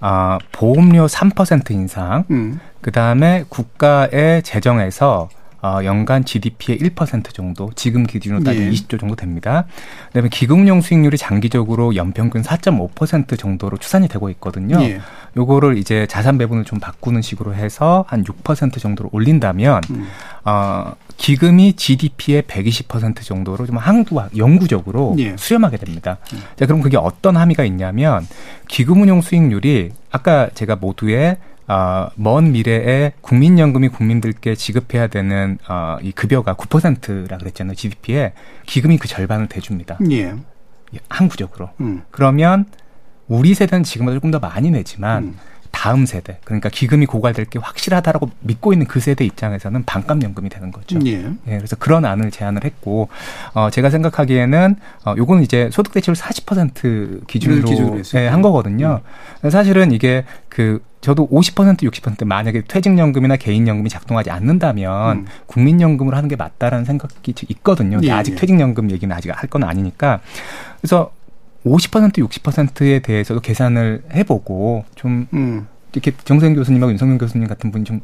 [0.00, 2.58] 아, 보험료 3% 인상, 음.
[2.80, 5.28] 그 다음에 국가의 재정에서
[5.62, 8.72] 어, 연간 GDP의 1% 정도, 지금 기준으로 따지면 예.
[8.72, 9.66] 20조 정도 됩니다.
[10.08, 14.80] 그다음에 기금용 수익률이 장기적으로 연평균 4.5% 정도로 추산이 되고 있거든요.
[14.82, 15.00] 예.
[15.36, 20.08] 요거를 이제 자산 배분을 좀 바꾸는 식으로 해서 한 6% 정도로 올린다면 음.
[20.44, 25.36] 어, 기금이 GDP의 120% 정도로 좀 항구와 영구적으로 예.
[25.36, 26.16] 수렴하게 됩니다.
[26.32, 26.38] 음.
[26.56, 28.26] 자, 그럼 그게 어떤 함의가 있냐면
[28.66, 31.36] 기금 운용 수익률이 아까 제가 모두의
[31.70, 37.76] 어, 먼 미래에 국민연금이 국민들께 지급해야 되는 어, 이 급여가 9%라 그랬잖아요.
[37.76, 38.32] GDP에
[38.66, 39.98] 기금이 그 절반을 대줍니다.
[40.10, 40.34] 예.
[41.08, 41.70] 항구적으로.
[41.80, 42.02] 음.
[42.10, 42.64] 그러면
[43.28, 45.36] 우리 세대는 지금보다 조금 더 많이 내지만 음.
[45.70, 50.70] 다음 세대 그러니까 기금이 고갈될 게 확실하다라고 믿고 있는 그 세대 입장에서는 반값 연금이 되는
[50.72, 50.98] 거죠.
[51.06, 51.12] 예.
[51.46, 51.56] 예.
[51.56, 53.08] 그래서 그런 안을 제안을 했고
[53.54, 59.00] 어 제가 생각하기에는 어 요거는 이제 소득 대체율 40% 기준으로, 기준으로 예, 한 거거든요.
[59.44, 59.50] 음.
[59.50, 65.26] 사실은 이게 그 저도 50% 60% 만약에 퇴직연금이나 개인연금이 작동하지 않는다면 음.
[65.46, 67.98] 국민연금으로 하는 게 맞다라는 생각이 있거든요.
[68.02, 68.36] 예, 아직 예.
[68.36, 70.20] 퇴직연금 얘기는 아직 할 건 아니니까.
[70.80, 71.10] 그래서
[71.66, 75.66] 50% 60%에 대해서도 계산을 해보고 좀 음.
[75.92, 78.00] 이렇게 정세현 교수님하고 윤석열 교수님 같은 분이 좀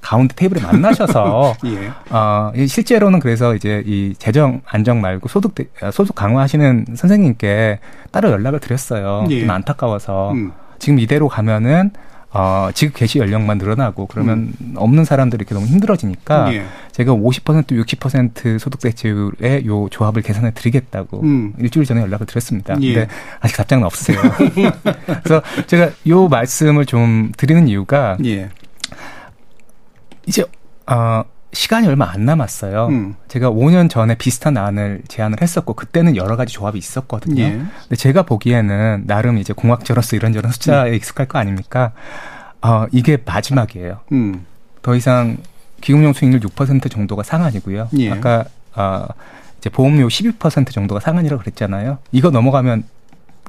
[0.00, 1.92] 가운데 테이블에 만나셔서 예.
[2.10, 7.78] 어 실제로는 그래서 이제 이 재정 안정 말고 소득 아, 소득 강화하시는 선생님께
[8.10, 9.26] 따로 연락을 드렸어요.
[9.30, 9.40] 예.
[9.40, 10.52] 좀 안타까워서 음.
[10.78, 11.92] 지금 이대로 가면은
[12.34, 14.74] 어, 지급 개시 연령만 늘어나고 그러면 음.
[14.76, 16.64] 없는 사람들이 이렇게 너무 힘들어지니까 예.
[16.92, 21.52] 제가 50% 60% 소득 대체율의 요 조합을 계산해 드리겠다고 음.
[21.58, 22.74] 일주일 전에 연락을 드렸습니다.
[22.80, 22.94] 예.
[22.94, 24.18] 근데 아직 답장은 없으세요.
[25.22, 28.48] 그래서 제가 요 말씀을 좀 드리는 이유가 예.
[30.26, 30.44] 이제
[30.86, 32.86] 어 시간이 얼마 안 남았어요.
[32.86, 33.14] 음.
[33.28, 37.42] 제가 5년 전에 비슷한 안을 제안을 했었고 그때는 여러 가지 조합이 있었거든요.
[37.42, 37.50] 예.
[37.50, 40.94] 근데 제가 보기에는 나름 이제 공학적으로서 이런저런 숫자에 음.
[40.94, 41.92] 익숙할 거 아닙니까?
[42.62, 44.00] 어, 이게 마지막이에요.
[44.12, 44.46] 음.
[44.80, 45.36] 더 이상
[45.82, 47.88] 기금용 수익률 6% 정도가 상한이고요.
[47.98, 48.10] 예.
[48.10, 48.44] 아까
[48.74, 49.06] 어,
[49.58, 51.98] 이제 보험료 12% 정도가 상한이라고 그랬잖아요.
[52.12, 52.84] 이거 넘어가면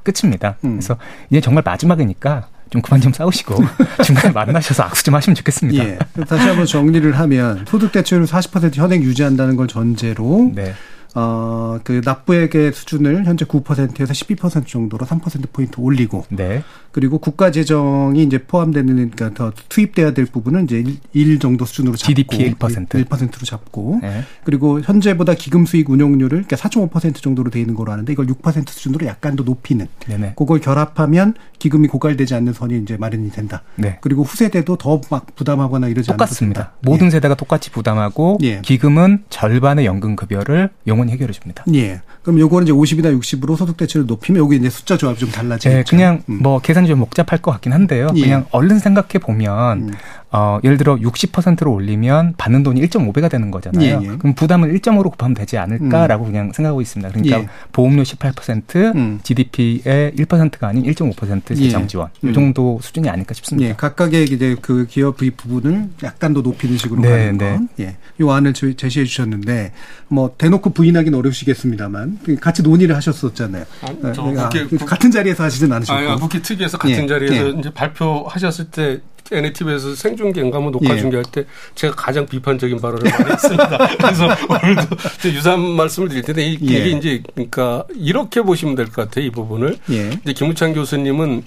[0.04, 0.58] 끝입니다.
[0.66, 0.72] 음.
[0.72, 0.98] 그래서
[1.30, 3.56] 이제 정말 마지막이니까 좀 그만 좀 싸우시고
[4.04, 5.86] 중간에 만나셔서 악수 좀 하시면 좋겠습니다.
[5.86, 6.00] 예.
[6.28, 10.74] 다시 한번 정리를 하면 소득 대체율 40% 현행 유지한다는 걸 전제로 네.
[11.14, 16.26] 어, 그 납부액의 수준을 현재 9%에서 12% 정도로 3%포인트 올리고.
[16.30, 16.64] 네.
[16.92, 20.84] 그리고 국가 재정이 이제 포함되는, 그러니까 더 투입돼야 될 부분은 이제
[21.14, 22.08] 1, 정도 수준으로 잡고.
[22.08, 22.88] GDP 1%.
[22.88, 24.00] 1%로 잡고.
[24.02, 24.24] 네.
[24.44, 29.06] 그리고 현재보다 기금 수익 운용률을 그러니까 4.5% 정도로 돼 있는 거로 하는데 이걸 6% 수준으로
[29.06, 29.88] 약간 더 높이는.
[30.08, 30.34] 네네.
[30.36, 33.64] 그걸 결합하면 기금이 고갈되지 않는 선이 이제 마련이 된다.
[33.76, 33.98] 네.
[34.02, 36.26] 그리고 후세대도 더 막 부담하거나 이러지 않습니다.
[36.26, 36.74] 똑같습니다.
[36.82, 37.12] 모든 예.
[37.12, 38.62] 세대가 똑같이 부담하고 예.
[38.62, 41.64] 기금은 절반의 연금 급여를 용어 영원히 해결해 줍니다.
[41.74, 42.02] 예.
[42.24, 45.70] 그럼 요거는 이제 50이나 60으로 소득 대체를 높이면 여기 이제 숫자 조합이 좀 달라지죠.
[45.70, 46.40] 네, 그냥 음.
[46.42, 48.08] 뭐 계산이 좀 복잡할 것 같긴 한데요.
[48.16, 48.22] 예.
[48.22, 49.94] 그냥 얼른 생각해 보면 음.
[50.36, 53.86] 어, 예를 들어 60%로 올리면 받는 돈이 1.5배가 되는 거잖아요.
[53.86, 54.18] 예, 예.
[54.18, 56.32] 그럼 부담을 1.5로 곱하면 되지 않을까라고 음.
[56.32, 57.12] 그냥 생각하고 있습니다.
[57.12, 57.48] 그러니까 예.
[57.72, 59.20] 보험료 18%, 음.
[59.22, 62.34] GDP의 1%가 아닌 1.5% 재정 지원 이 음.
[62.34, 63.70] 정도 수준이 아닐까 싶습니다.
[63.70, 67.50] 예, 각각의 이제 그 기업의 부분을 약간 더 높이는 식으로 네, 가는 네.
[67.52, 67.70] 건.
[67.80, 67.98] 예.
[68.20, 69.72] 요 안을 제시해 주셨는데
[70.08, 73.66] 뭐 대놓고 부인하기는 어려우시겠습니다만 같이 논의를 하셨었잖아요.
[73.82, 76.12] 아, 저 아, 그 같은 자리에서 하시진 않으셨고.
[76.12, 77.50] 아, 국회 특위에서 같은 예, 자리에서 예.
[77.60, 79.00] 이제 발표하셨을 때
[79.32, 81.00] NATV에서 생중계인가 뭐 녹화 예.
[81.00, 81.46] 중계할 때
[81.76, 83.78] 제가 가장 비판적인 발언을 많이 했습니다.
[83.98, 86.90] 그래서 오늘도 유사한 말씀을 드릴 텐데 이게 예.
[86.92, 89.26] 이제 그러니까 이렇게 보시면 될 것 같아요.
[89.26, 89.78] 이 부분을.
[89.92, 90.10] 예.
[90.24, 91.44] 이제 김우창 교수님은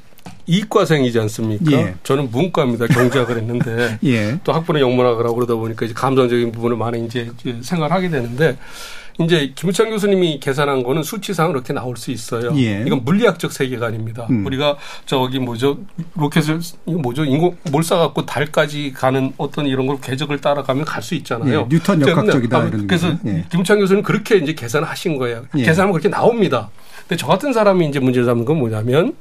[0.46, 1.72] 이과생이지 않습니까?
[1.72, 1.94] 예.
[2.02, 2.86] 저는 문과입니다.
[2.86, 4.38] 경제학을 했는데 예.
[4.44, 7.30] 또 학부는 영문학을 하고 그러다 보니까 이제 감성적인 부분을 많이 이제
[7.62, 8.56] 생각을 하게 되는데
[9.20, 12.52] 이제 김우창 교수님이 계산한 거는 수치상 이렇게 나올 수 있어요.
[12.56, 12.82] 예.
[12.86, 14.26] 이건 물리학적 세계관입니다.
[14.30, 14.44] 음.
[14.46, 15.78] 우리가 저기 뭐죠
[16.14, 21.14] 로켓을 이거 뭐죠 인공 몰사 갖고 달까지 가는 어떤 이런 걸 궤적을 따라가면 갈 수
[21.14, 21.60] 있잖아요.
[21.60, 23.14] 예, 뉴턴 역학적이다 아, 이런 그래서.
[23.26, 23.44] 예.
[23.48, 25.44] 김우창 교수는 그렇게 이제 계산하신 거예요.
[25.56, 25.62] 예.
[25.62, 26.68] 계산하면 그렇게 나옵니다.
[27.02, 29.14] 근데 저 같은 사람이 이제 문제를 삼는 건 뭐냐면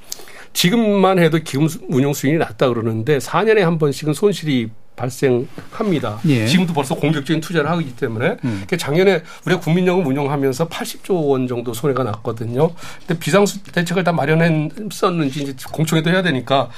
[0.55, 6.21] 지금만 해도 기금 수- 운용 수익이 낮다 그러는데 4년에 한 번씩은 손실이 발생합니다.
[6.29, 6.47] 예.
[6.47, 8.63] 지금도 벌써 공격적인 투자를 하고 있기 때문에 음.
[8.65, 12.71] 그 작년에 우리가 국민연금 운용하면서 80조 원 정도 손해가 났거든요.
[13.05, 16.69] 근데 비상수 대책을 다 마련했었는지 이제 공청회도 해야 되니까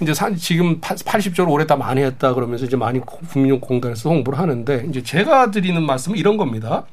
[0.00, 4.86] 이제 사- 지금 80조를 올해 다 많이 했다 그러면서 이제 많이 국민연금 공단에서 홍보를 하는데
[4.88, 6.86] 이제 제가 드리는 말씀은 이런 겁니다.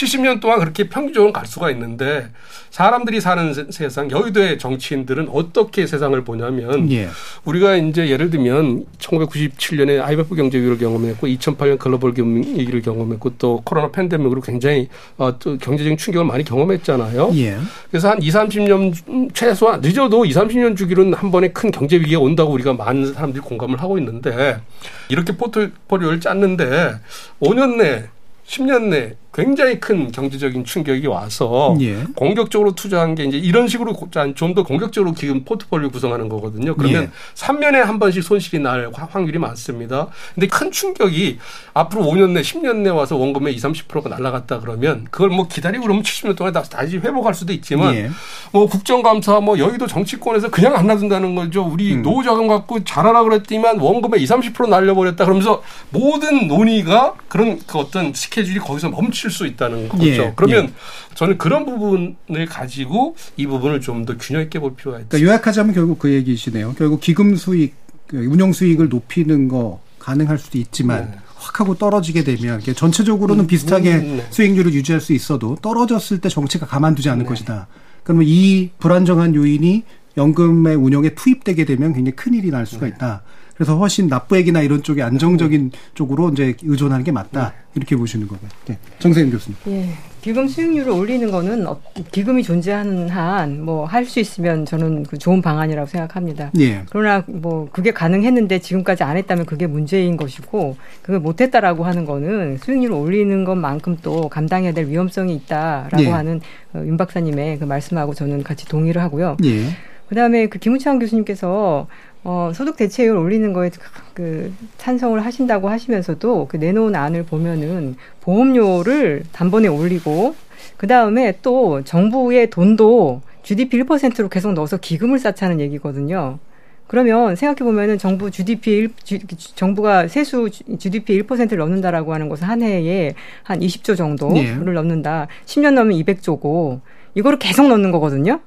[0.00, 2.28] 70년 동안 그렇게 평균적으로 갈 수가 있는데
[2.70, 7.08] 사람들이 사는 세- 세상 여의도의 정치인들은 어떻게 세상을 보냐면 예.
[7.46, 13.90] 우리가 이제 예를 들면 1997년에 IMF 경제 위기를 경험했고 2008년 글로벌 위기를 경험했고 또 코로나
[13.90, 17.30] 팬데믹으로 굉장히 어, 또 경제적인 충격을 많이 경험했잖아요.
[17.36, 17.56] 예.
[17.90, 22.52] 그래서 한 2, 30년 최소한 늦어도 2, 30년 주기로는 한 번에 큰 경제 위기가 온다고
[22.52, 24.60] 우리가 많은 사람들이 공감을 하고 있는데
[25.08, 26.96] 이렇게 포트폴리오를 짰는데
[27.40, 28.04] 5년 내
[28.46, 32.02] 10년 내 굉장히 큰 경제적인 충격이 와서 예.
[32.14, 33.94] 공격적으로 투자한 게 이제 이런 식으로
[34.34, 36.74] 좀 더 공격적으로 지금 포트폴리오 구성하는 거거든요.
[36.74, 37.10] 그러면 예.
[37.34, 40.06] 3년에 한 번씩 손실이 날 화- 확률이 많습니다.
[40.34, 41.38] 근데 큰 충격이
[41.74, 46.02] 앞으로 5년 내 10년 내 와서 원금의 20, 30%가 날아갔다 그러면 그걸 뭐 기다리고 그러면
[46.02, 48.10] 70년 동안 다- 다시 회복할 수도 있지만 예.
[48.52, 51.62] 뭐 국정감사 뭐 여의도 정치권에서 그냥 안 놔둔다는 거죠.
[51.62, 52.02] 우리 음.
[52.02, 58.14] 노후 자금 갖고 잘하라 그랬더니만 원금의 20, 30% 날려버렸다 그러면서 모든 논의가 그런 그 어떤
[58.14, 60.06] 스케줄이 거기서 멈 출수 있다는 거죠.
[60.06, 60.32] 예.
[60.36, 60.70] 그러면 예.
[61.14, 65.08] 저는 그런 부분을 가지고 이 부분을 좀 더 균형 있게 볼 필요가 있다.
[65.08, 66.74] 그러니까 요약하자면 결국 그 얘기시네요.
[66.78, 67.74] 결국 기금 수익,
[68.06, 71.18] 그 운용 수익을 높이는 거 가능할 수도 있지만 네.
[71.34, 74.26] 확 하고 떨어지게 되면 전체적으로는 음, 비슷하게 음, 네.
[74.30, 77.28] 수익률을 유지할 수 있어도 떨어졌을 때 정치가 가만두지 않을 네.
[77.28, 77.66] 것이다.
[78.04, 79.82] 그러면 이 불안정한 요인이
[80.16, 82.70] 연금의 운용에 투입되게 되면 굉장히 큰 일이 날 네.
[82.70, 83.22] 수가 있다.
[83.56, 87.48] 그래서 훨씬 납부액이나 이런 쪽에 안정적인 쪽으로 이제 의존하는 게 맞다.
[87.50, 87.54] 네.
[87.74, 88.48] 이렇게 보시는 거고요.
[88.66, 88.78] 네.
[88.98, 89.56] 정세윤 교수님.
[89.68, 89.88] 예.
[90.20, 91.80] 기금 수익률을 올리는 거는 어-
[92.10, 96.50] 기금이 존재하는 한 뭐 할 수 있으면 저는 그 좋은 방안이라고 생각합니다.
[96.58, 96.82] 예.
[96.90, 102.58] 그러나 뭐 그게 가능했는데 지금까지 안 했다면 그게 문제인 것이고 그걸 못 했다라고 하는 거는
[102.58, 106.08] 수익률을 올리는 것만큼 또 감당해야 될 위험성이 있다라고 예.
[106.10, 106.40] 하는
[106.74, 109.36] 어, 윤 박사님의 그 말씀하고 저는 같이 동의를 하고요.
[109.44, 109.66] 예.
[110.08, 111.86] 그다음에 그 김우창 교수님께서
[112.28, 113.70] 어, 소득 대체율 올리는 거에
[114.12, 120.34] 그 찬성을 하신다고 하시면서도 그 내놓은 안을 보면은 보험료를 단번에 올리고
[120.76, 126.40] 그 다음에 또 정부의 돈도 GDP 1%로 계속 넣어서 기금을 쌓자는 얘기거든요.
[126.88, 129.20] 그러면 생각해 보면은 정부 GDP 1,
[129.54, 133.14] 정부가 세수 GDP 1%를 넣는다라고 하는 것은 한 해에
[133.44, 134.52] 한 20조 정도를 예.
[134.52, 135.28] 넣는다.
[135.44, 136.80] 10년 넣으면 200조고
[137.14, 138.40] 이거를 계속 넣는 거거든요.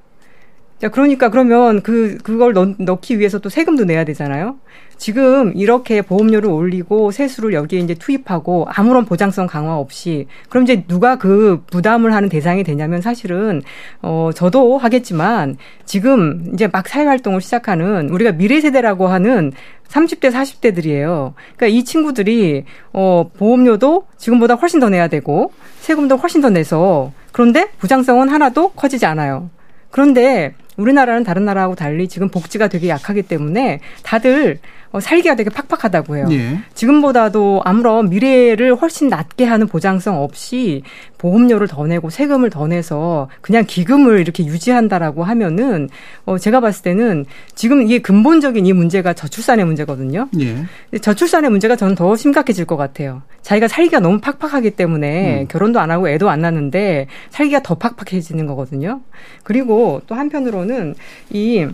[0.80, 4.58] 자, 그러니까 그러면 그, 그걸 넣, 넣기 위해서 또 세금도 내야 되잖아요.
[5.00, 11.18] 지금 이렇게 보험료를 올리고 세수를 여기에 이제 투입하고 아무런 보장성 강화 없이 그럼 이제 누가
[11.18, 13.62] 그 부담을 하는 대상이 되냐면 사실은
[14.02, 15.56] 어 저도 하겠지만
[15.86, 19.54] 지금 이제 막 사회 활동을 시작하는 우리가 미래 세대라고 하는
[19.88, 21.34] 30대 40대들이에요.
[21.56, 27.70] 그러니까 이 친구들이 어 보험료도 지금보다 훨씬 더 내야 되고 세금도 훨씬 더 내서 그런데
[27.80, 29.50] 부장성은 하나도 커지지 않아요.
[29.92, 34.60] 그런데 우리나라는 다른 나라하고 달리 지금 복지가 되게 약하기 때문에 다들
[34.92, 36.28] 어, 살기가 되게 팍팍하다고 해요.
[36.32, 36.60] 예.
[36.74, 40.82] 지금보다도 아무런 미래를 훨씬 낮게 하는 보장성 없이
[41.20, 45.90] 보험료를 더 내고 세금을 더 내서 그냥 기금을 이렇게 유지한다라고 하면은
[46.26, 50.28] 어 제가 봤을 때는 지금 이게 근본적인 이 문제가 저출산의 문제거든요.
[50.40, 50.98] 예.
[50.98, 53.22] 저출산의 문제가 저는 더 심각해질 것 같아요.
[53.44, 55.48] 자기가 살기가 너무 팍팍하기 때문에 음.
[55.48, 59.02] 결혼도 안 하고 애도 안 낳는데 살기가 더 팍팍해지는 거거든요.
[59.44, 60.96] 그리고 또 한편으로는
[61.30, 61.68] 이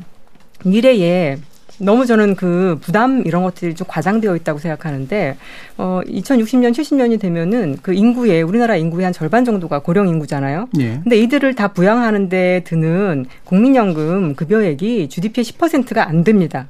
[0.65, 1.37] 미래에
[1.79, 5.37] 너무 저는 그 부담 이런 것들이 좀 과장되어 있다고 생각하는데
[5.77, 10.69] 어 2060년 70년이 되면은 그 인구의 우리나라 인구의 한 절반 정도가 고령 인구잖아요.
[10.79, 10.99] 예.
[11.03, 16.67] 근데 이들을 다 부양하는 데 드는 국민연금 급여액이 GDP의 10%가 안 됩니다.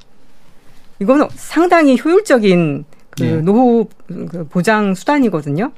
[0.98, 3.32] 이거는 상당히 효율적인 그 예.
[3.36, 5.72] 노후 그 보장 수단이거든요.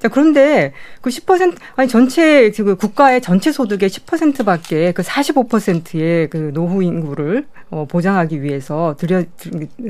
[0.00, 0.72] 자, 그런데
[1.02, 7.86] 그 10% 아니 전체 그 국가의 전체 소득의 10%밖에 그 45%의 그 노후 인구를 어,
[7.88, 9.24] 보장하기 위해서 들여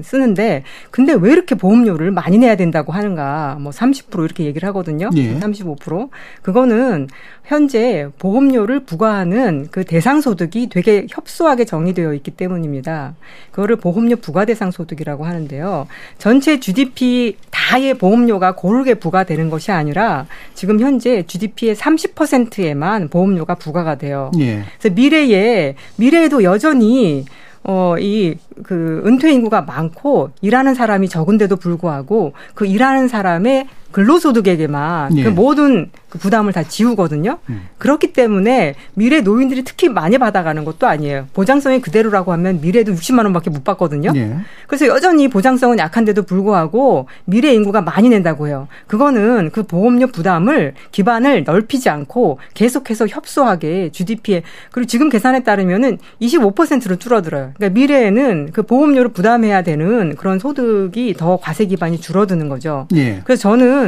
[0.02, 3.56] 쓰는데 근데 왜 이렇게 보험료를 많이 내야 된다고 하는가?
[3.60, 5.10] 뭐 30% 이렇게 얘기를 하거든요.
[5.14, 5.38] 예.
[5.38, 6.10] 35%
[6.42, 7.08] 그거는
[7.44, 13.14] 현재 보험료를 부과하는 그 대상 소득이 되게 협소하게 정의되어 있기 때문입니다.
[13.50, 15.86] 그거를 보험료 부과 대상 소득이라고 하는데요.
[16.18, 19.99] 전체 GDP 다의 보험료가 고르게 부과되는 것이 아니라
[20.54, 24.30] 지금 현재 GDP의 30%에만 보험료가 부과가 돼요.
[24.38, 24.64] 예.
[24.78, 27.24] 그래서 미래에 미래에도 여전히
[27.62, 35.24] 어, 이, 그, 은퇴 인구가 많고, 일하는 사람이 적은데도 불구하고, 그 일하는 사람의 근로소득에게만 예.
[35.24, 37.38] 그 모든 그 부담을 다 지우거든요.
[37.48, 37.68] 음.
[37.78, 41.28] 그렇기 때문에 미래 노인들이 특히 많이 받아가는 것도 아니에요.
[41.32, 44.12] 보장성이 그대로라고 하면 미래도 60만 원밖에 못 받거든요.
[44.16, 44.36] 예.
[44.66, 48.66] 그래서 여전히 보장성은 약한데도 불구하고 미래 인구가 많이 낸다고 해요.
[48.88, 56.96] 그거는 그 보험료 부담을 기반을 넓히지 않고 계속해서 협소하게 GDP에 그리고 지금 계산에 따르면은 25%로
[56.96, 57.52] 줄어들어요.
[57.56, 62.88] 그러니까 미래에는 그 보험료를 부담해야 되는 그런 소득이 더 과세 기반이 줄어드는 거죠.
[62.94, 63.20] 예.
[63.24, 63.79] 그래서 저는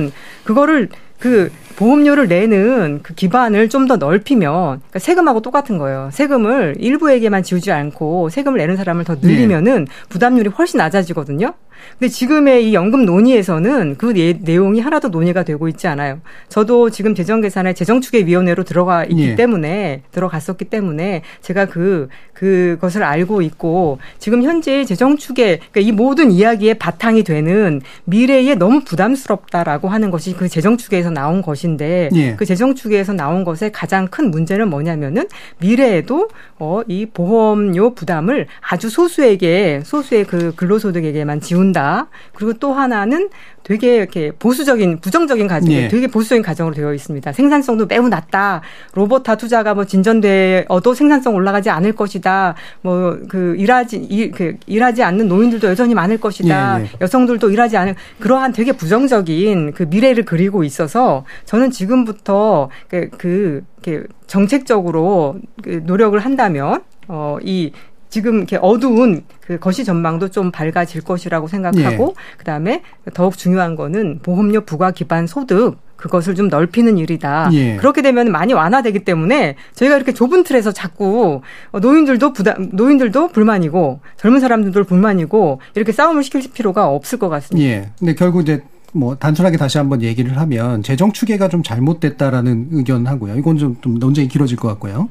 [0.44, 0.88] 그거를
[1.18, 6.08] 그 보험료를 내는 그 기반을 좀 더 넓히면 그러니까 세금하고 똑같은 거예요.
[6.12, 11.52] 세금을 일부에게만 지우지 않고 세금을 내는 사람을 더 늘리면은 부담률이 훨씬 낮아지거든요.
[11.98, 16.20] 근데 지금의 이 연금 논의에서는 그 내, 내용이 하나도 논의가 되고 있지 않아요.
[16.48, 19.34] 저도 지금 재정 계산에 재정추계위원회로 들어가 있기 예.
[19.34, 26.74] 때문에 들어갔었기 때문에 제가 그 그것을 알고 있고 지금 현재 재정추계 그러니까 이 모든 이야기의
[26.74, 32.34] 바탕이 되는 미래에 너무 부담스럽다라고 하는 것이 그 재정추계에서 나온 것인데 예.
[32.34, 35.28] 그 재정추계에서 나온 것의 가장 큰 문제는 뭐냐면은
[35.58, 36.28] 미래에도
[36.62, 42.08] 어 이 보험료 부담을 아주 소수에게 소수의 그 근로소득에게만 지운 준다.
[42.34, 43.30] 그리고 또 하나는
[43.62, 45.86] 되게 이렇게 보수적인 부정적인 가정, 예.
[45.86, 47.32] 되게 보수적인 가정으로 되어 있습니다.
[47.32, 48.62] 생산성도 매우 낮다.
[48.94, 52.56] 로봇화 투자가 뭐 진전되어도 생산성 올라가지 않을 것이다.
[52.82, 56.80] 뭐 그 일하지 일, 그 일하지 않는 노인들도 여전히 많을 것이다.
[56.80, 56.88] 예, 예.
[57.00, 64.06] 여성들도 일하지 않은 그러한 되게 부정적인 그 미래를 그리고 있어서 저는 지금부터 그, 그 이렇게
[64.26, 67.72] 정책적으로 그 노력을 한다면 어 이
[68.08, 72.36] 지금 이렇게 어두운 그 거시 전망도 좀 밝아질 것이라고 생각하고 예.
[72.36, 72.82] 그다음에
[73.14, 77.48] 더욱 중요한 거는 보험료 부과 기반 소득 그것을 좀 넓히는 일이다.
[77.54, 77.76] 예.
[77.76, 81.40] 그렇게 되면 많이 완화되기 때문에 저희가 이렇게 좁은 틀에서 자꾸
[81.72, 87.66] 노인들도 부담, 노인들도 불만이고 젊은 사람들도 불만이고 이렇게 싸움을 시킬 필요가 없을 것 같습니다.
[87.66, 87.90] 예.
[87.98, 88.62] 근데 결국 이제
[88.92, 93.36] 뭐 단순하게 다시 한번 얘기를 하면 재정 추계가 좀 잘못됐다라는 의견하고요.
[93.36, 95.08] 이건 좀, 좀 논쟁이 길어질 것 같고요.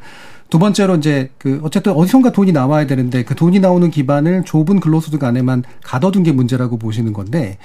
[0.49, 5.23] 두 번째로 이제 그 어쨌든 어디선가 돈이 나와야 되는데 그 돈이 나오는 기반을 좁은 근로소득
[5.23, 7.57] 안에만 가둬둔 게 문제라고 보시는 건데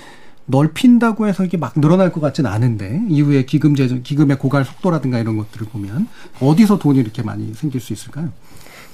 [0.46, 5.36] 넓힌다고 해서 이게 막 늘어날 것 같지는 않은데 이후에 기금 재정 기금의 고갈 속도라든가 이런
[5.36, 6.06] 것들을 보면
[6.40, 8.30] 어디서 돈이 이렇게 많이 생길 수 있을까요?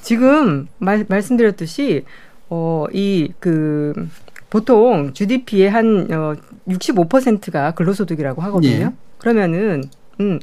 [0.01, 2.05] 지금 말, 말씀드렸듯이
[2.49, 4.09] 어이 그
[4.53, 6.35] 보통 GDP의 한 어,
[6.69, 8.71] 65%가 근로소득이라고 하거든요.
[8.71, 8.91] 예.
[9.17, 9.85] 그러면은
[10.21, 10.41] 음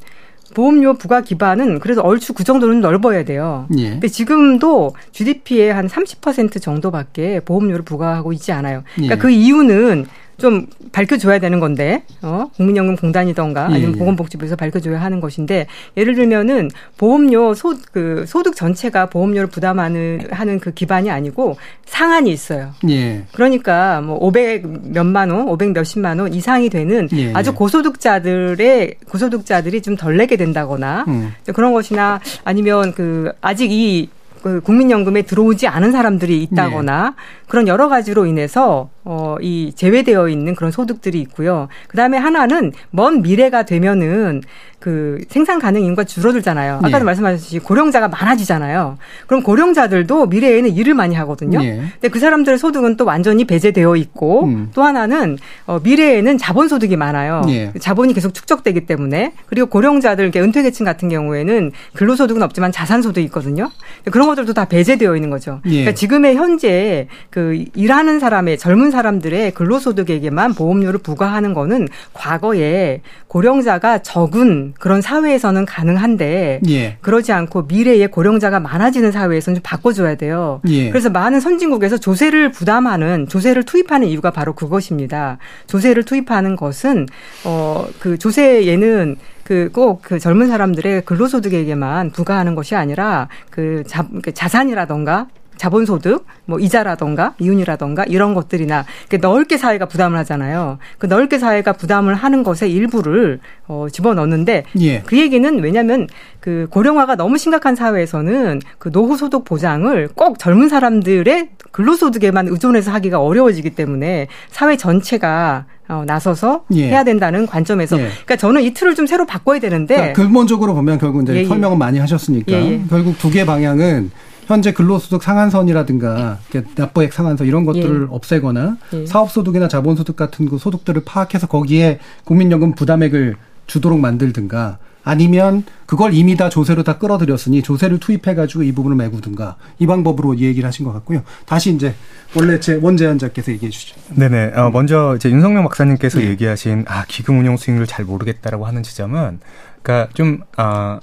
[0.56, 3.68] 보험료 부과 기반은 그래서 얼추 그 정도는 넓어야 돼요.
[3.78, 3.92] 예.
[3.92, 8.84] 근데 지금도 GDP의 한 30% 정도밖에 보험료를 부과하고 있지 않아요.
[8.96, 9.20] 그러니까 예.
[9.20, 10.08] 그 이유는
[10.40, 13.98] 좀 밝혀줘야 되는 건데, 어, 국민연금공단이던가 아니면 예, 예.
[14.00, 20.72] 보건복지부에서 밝혀줘야 하는 것인데, 예를 들면은 보험료 소, 그 소득 전체가 보험료를 부담하는 하는 그
[20.74, 22.72] 기반이 아니고 상한이 있어요.
[22.90, 23.24] 예.
[23.34, 27.34] 그러니까 뭐 500 몇만 원, 500 몇십만 원 이상이 되는 예, 예.
[27.34, 31.34] 아주 고소득자들의 고소득자들이 좀 덜 내게 된다거나 음.
[31.54, 34.08] 그런 것이나 아니면 그 아직 이
[34.42, 37.16] 그 국민연금에 들어오지 않은 사람들이 있다거나 네.
[37.48, 41.68] 그런 여러 가지로 인해서 어, 이 제외되어 있는 그런 소득들이 있고요.
[41.88, 44.42] 그 다음에 하나는 먼 미래가 되면은
[44.80, 46.76] 그 생산 가능 인구가 줄어들잖아요.
[46.76, 47.04] 아까도 예.
[47.04, 48.98] 말씀하셨듯이 고령자가 많아지잖아요.
[49.28, 51.62] 그럼 고령자들도 미래에는 일을 많이 하거든요.
[51.64, 51.84] 예.
[51.94, 54.70] 근데 그 사람들의 소득은 또 완전히 배제되어 있고 음.
[54.74, 57.42] 또 하나는 어, 미래에는 자본 소득이 많아요.
[57.50, 57.74] 예.
[57.78, 63.26] 자본이 계속 축적되기 때문에 그리고 고령자들 은퇴 계층 같은 경우에는 근로 소득은 없지만 자산 소득이
[63.26, 63.70] 있거든요.
[64.12, 65.60] 그런 것들도 다 배제되어 있는 거죠.
[65.66, 65.70] 예.
[65.72, 74.00] 그러니까 지금의 현재 그 일하는 사람의 젊은 사람들의 근로 소득에게만 보험료를 부과하는 거는 과거에 고령자가
[74.00, 76.98] 적은 그런 사회에서는 가능한데 예.
[77.02, 80.62] 그러지 않고 미래에 고령자가 많아지는 사회에서는 좀 바꿔줘야 돼요.
[80.68, 80.90] 예.
[80.90, 85.38] 그래서 많은 선진국에서 조세를 부담하는 조세를 투입하는 이유가 바로 그것입니다.
[85.68, 87.08] 조세를 투입하는 것은
[87.46, 94.34] 어 그 조세에는 그 꼭그 그 젊은 사람들의 근로소득에게만 부과하는 것이 아니라 그 자, 그
[94.34, 95.28] 자산이라던가
[95.60, 98.86] 자본소득, 뭐 이자라던가 이윤이라던가 이런 것들이나
[99.20, 100.78] 넓게 사회가 부담을 하잖아요.
[100.98, 105.02] 그 넓게 사회가 부담을 하는 것의 일부를 어, 집어넣는데 예.
[105.02, 106.08] 그 얘기는 왜냐하면
[106.40, 113.20] 그 고령화가 너무 심각한 사회에서는 그 노후 소득 보장을 꼭 젊은 사람들의 근로소득에만 의존해서 하기가
[113.22, 116.88] 어려워지기 때문에 사회 전체가 어, 나서서 예.
[116.88, 118.04] 해야 된다는 관점에서 예.
[118.04, 121.46] 그러니까 저는 이 틀을 좀 새로 바꿔야 되는데 그러니까 근본적으로 보면 결국 이제 예, 예.
[121.46, 122.82] 설명은 많이 하셨으니까 예, 예.
[122.90, 124.10] 결국 두 개 방향은
[124.50, 126.40] 현재 근로소득 상한선이라든가
[126.76, 129.06] 납부액 상한선 이런 것들을 없애거나 예.
[129.06, 133.36] 사업소득이나 자본소득 같은 그 소득들을 파악해서 거기에 국민연금 부담액을
[133.68, 139.86] 주도록 만들든가 아니면 그걸 이미 다 조세로 다 끌어들였으니 조세를 투입해가지고 이 부분을 메구든가 이
[139.86, 141.22] 방법으로 이 얘기를 하신 것 같고요.
[141.46, 141.94] 다시 이제
[142.36, 143.98] 원래 제 원제안자께서 얘기해 주시죠.
[144.16, 144.54] 네네.
[144.56, 146.30] 어, 먼저 이제 윤석명 박사님께서 네.
[146.30, 149.42] 얘기하신 아 기금 운용 수익률 잘 모르겠다라고 하는 지점은
[149.84, 151.00] 그러니까 좀 아.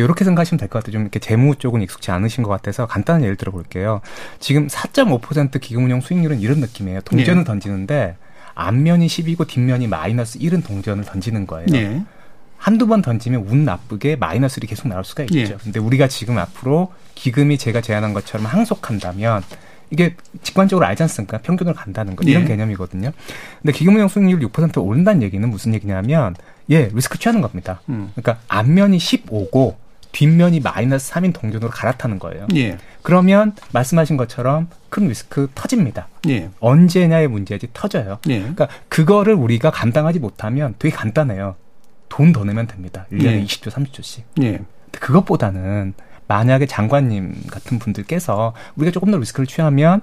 [0.00, 0.92] 이렇게 생각하시면 될 것 같아요.
[0.92, 4.00] 좀 이렇게 재무 쪽은 익숙치 않으신 것 같아서 간단한 예를 들어볼게요.
[4.40, 7.00] 지금 4.5% 기금 운용 수익률은 이런 느낌이에요.
[7.02, 7.44] 동전을 네.
[7.44, 8.16] 던지는데
[8.54, 11.66] 앞면이 10이고 뒷면이 마이너스 1은 동전을 던지는 거예요.
[11.74, 12.02] 예.
[12.58, 15.38] 한두 번 던지면 운 나쁘게 마이너스 1이 계속 나올 수가 있죠.
[15.38, 15.56] 예.
[15.62, 19.42] 근데 우리가 지금 앞으로 기금이 제가 제안한 것처럼 항속한다면
[19.90, 21.38] 이게 직관적으로 알지 않습니까?
[21.38, 22.46] 평균으로 간다는 거 이런 예.
[22.48, 23.12] 개념이거든요.
[23.62, 26.34] 근데 기금운용 수익률 6% 오른다는 얘기는 무슨 얘기냐면
[26.70, 27.80] 예 리스크 취하는 겁니다.
[27.90, 28.10] 음.
[28.16, 29.74] 그러니까 앞면이 15고
[30.16, 32.46] 뒷면이 마이너스 3인 동전으로 갈아타는 거예요.
[32.56, 32.78] 예.
[33.02, 36.08] 그러면 말씀하신 것처럼 큰 리스크 터집니다.
[36.28, 36.48] 예.
[36.58, 38.18] 언제냐의 문제지 터져요.
[38.30, 38.38] 예.
[38.38, 41.56] 그러니까 그거를 우리가 감당하지 못하면 되게 간단해요.
[42.08, 43.04] 돈 더 내면 됩니다.
[43.12, 43.44] 1년에 예.
[43.44, 44.22] 20조, 30조씩.
[44.40, 44.52] 예.
[44.52, 45.92] 근데 그것보다는
[46.28, 50.00] 만약에 장관님 같은 분들께서 우리가 조금 더 리스크를 취하면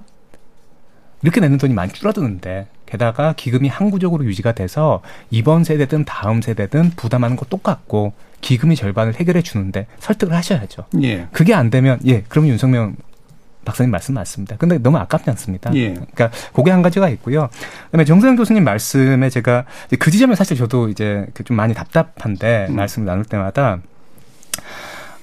[1.22, 7.34] 이렇게 내는 돈이 많이 줄어드는데 게다가 기금이 항구적으로 유지가 돼서 이번 세대든 다음 세대든 부담하는
[7.34, 10.84] 거 똑같고 기금이 절반을 해결해 주는데 설득을 하셔야죠.
[11.02, 11.26] 예.
[11.32, 12.94] 그게 안 되면 예, 그러면 윤석명
[13.64, 14.56] 박사님 말씀 맞습니다.
[14.58, 15.74] 근데 너무 아깝지 않습니다.
[15.74, 15.94] 예.
[15.94, 17.48] 그러니까 그게 한 가지가 있고요.
[17.86, 19.64] 그다음에 정세영 교수님 말씀에 제가
[19.98, 22.76] 그 지점에 사실 저도 이제 그좀 많이 답답한데 음.
[22.76, 23.78] 말씀을 나눌 때마다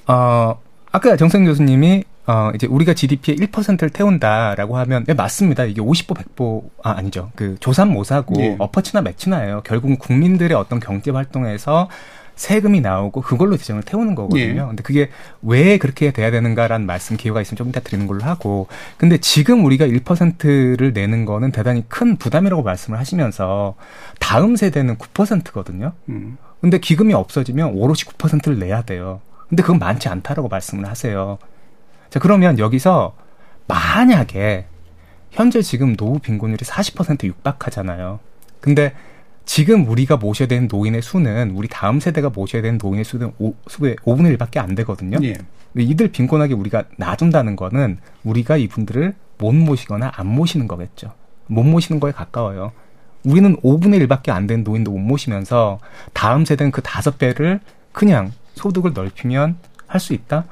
[0.08, 0.60] 어
[0.92, 5.64] 아까 정세영 교수님이 어 이제 우리가 GDP의 1%를 태운다라고 하면 네, 맞습니다.
[5.66, 7.32] 이게 50보 100보 아 아니죠.
[7.36, 8.56] 그 조삼모사고 예.
[8.60, 9.62] 어퍼치나 매치나예요.
[9.64, 11.90] 결국은 국민들의 어떤 경제 활동에서
[12.36, 14.62] 세금이 나오고 그걸로 재정을 태우는 거거든요.
[14.62, 14.68] 예.
[14.68, 15.10] 근데 그게
[15.42, 18.68] 왜 그렇게 돼야 되는가라는 말씀 기회가 있으면 좀 이따 드리는 걸로 하고.
[18.98, 23.76] 근데 지금 우리가 1%를 내는 거는 대단히 큰 부담이라고 말씀을 하시면서
[24.20, 25.94] 다음 세대는 9%거든요.
[26.10, 26.38] 음.
[26.62, 29.22] 근데 기금이 없어지면 오롯이 9%를 내야 돼요.
[29.50, 31.38] 근데 그건 많지 않다라고 말씀을 하세요.
[32.12, 33.16] 자, 그러면 여기서
[33.68, 34.66] 만약에
[35.32, 38.20] 현재 지금 노후 빈곤율이 40% 육박하잖아요.
[38.60, 38.94] 근데
[39.46, 43.96] 지금 우리가 모셔야 되는 노인의 수는 우리 다음 세대가 모셔야 되는 노인의 수는 오, 수의
[44.04, 45.18] 5분의 1밖에 안 되거든요.
[45.24, 45.36] 예.
[45.76, 51.14] 이들 빈곤하게 우리가 놔둔다는 거는 우리가 이분들을 못 모시거나 안 모시는 거겠죠.
[51.48, 52.74] 못 모시는 거에 가까워요.
[53.24, 55.80] 우리는 5분의 1밖에 안 되는 노인도 못 모시면서
[56.12, 57.62] 다음 세대는 그 다섯 배를
[57.94, 59.56] 그냥 소득을 넓히면
[59.88, 60.46] 할 수 있다?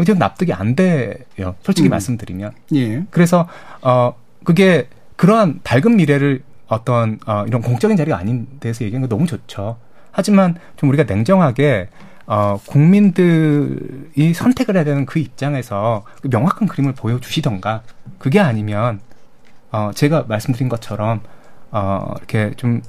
[0.00, 1.54] 이제 납득이 안 돼요.
[1.62, 1.90] 솔직히 음.
[1.90, 2.52] 말씀드리면.
[2.74, 3.04] 예.
[3.10, 3.48] 그래서
[3.82, 4.14] 어
[4.44, 9.76] 그게 그러한 밝은 미래를 어떤 어 이런 공적인 자리가 아닌 데서 얘기하는 거 너무 좋죠.
[10.10, 11.88] 하지만 좀 우리가 냉정하게
[12.26, 17.82] 어 국민들이 선택을 해야 되는 그 입장에서 그 명확한 그림을 보여주시던가
[18.18, 19.00] 그게 아니면
[19.70, 21.20] 어 제가 말씀드린 것처럼
[21.70, 22.82] 어 이렇게 좀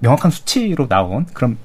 [0.00, 1.56] 명확한 수치로 나온 그런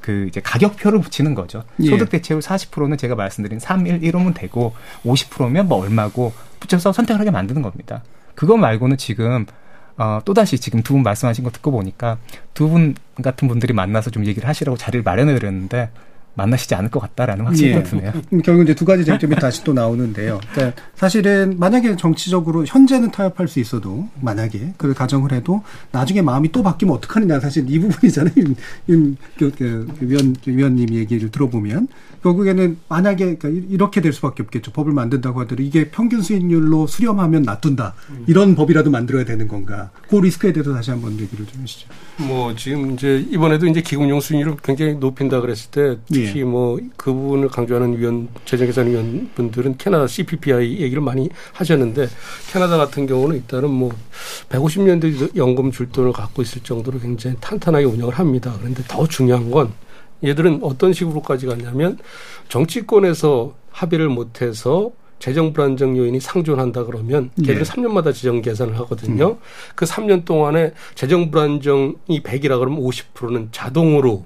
[0.00, 1.64] 그 이제 가격표를 붙이는 거죠.
[1.80, 1.90] 예.
[1.90, 4.74] 소득 대체율 40%는 제가 말씀드린 3, 1, 1호면 되고
[5.04, 8.02] 50%면 뭐 얼마고 붙여서 선택을 하게 만드는 겁니다.
[8.34, 9.46] 그거 말고는 지금
[9.96, 12.18] 어, 또다시 지금 두 분 말씀하신 거 듣고 보니까
[12.54, 15.90] 두 분 같은 분들이 만나서 좀 얘기를 하시라고 자리를 마련해 드렸는데
[16.38, 17.82] 만나시지 않을 것 같다라는 확신이 예.
[17.82, 18.12] 드네요.
[18.32, 20.38] 음, 결국 이제 두 가지 쟁점이 다시 또 나오는데요.
[20.54, 26.62] 그러니까 사실은 만약에 정치적으로 현재는 타협할 수 있어도 만약에 그 가정을 해도 나중에 마음이 또
[26.62, 28.34] 바뀌면 어떡하느냐 사실 이 부분이잖아요.
[28.36, 28.54] 윤,
[28.88, 31.88] 윤 그, 그, 위원 위원님 얘기를 들어보면
[32.22, 34.70] 결국에는 만약에 그러니까 이- 이렇게 될 수밖에 없겠죠.
[34.72, 37.94] 법을 만든다고 하더라도 이게 평균 수익률로 수렴하면 놔둔다
[38.28, 39.90] 이런 법이라도 만들어야 되는 건가?
[40.08, 41.88] 그 리스크에 대해서 다시 한번 얘기를 좀 해주시죠.
[42.20, 46.44] 뭐 지금 이제 이번에도 이제 기금용 수익률을 굉장히 높인다 그랬을 때 특히 예.
[46.44, 52.08] 뭐그 부분을 강조하는 위원 재정계산위원 분들은 캐나다 CPPI 얘기를 많이 하셨는데
[52.52, 53.92] 캐나다 같은 경우는 일단은 뭐
[54.48, 58.52] 150년대 연금 줄 돈을 갖고 있을 정도로 굉장히 탄탄하게 운영을 합니다.
[58.58, 59.72] 그런데 더 중요한 건
[60.24, 61.98] 얘들은 어떤 식으로까지 갔냐면
[62.48, 67.46] 정치권에서 합의를 못해서 재정 불안정 요인이 상존한다 그러면 예.
[67.46, 69.38] 걔들은 3년마다 재정 계산을 하거든요.
[69.74, 74.24] 그 3년 동안에 재정 불안정이 100이라 그러면 50%는 자동으로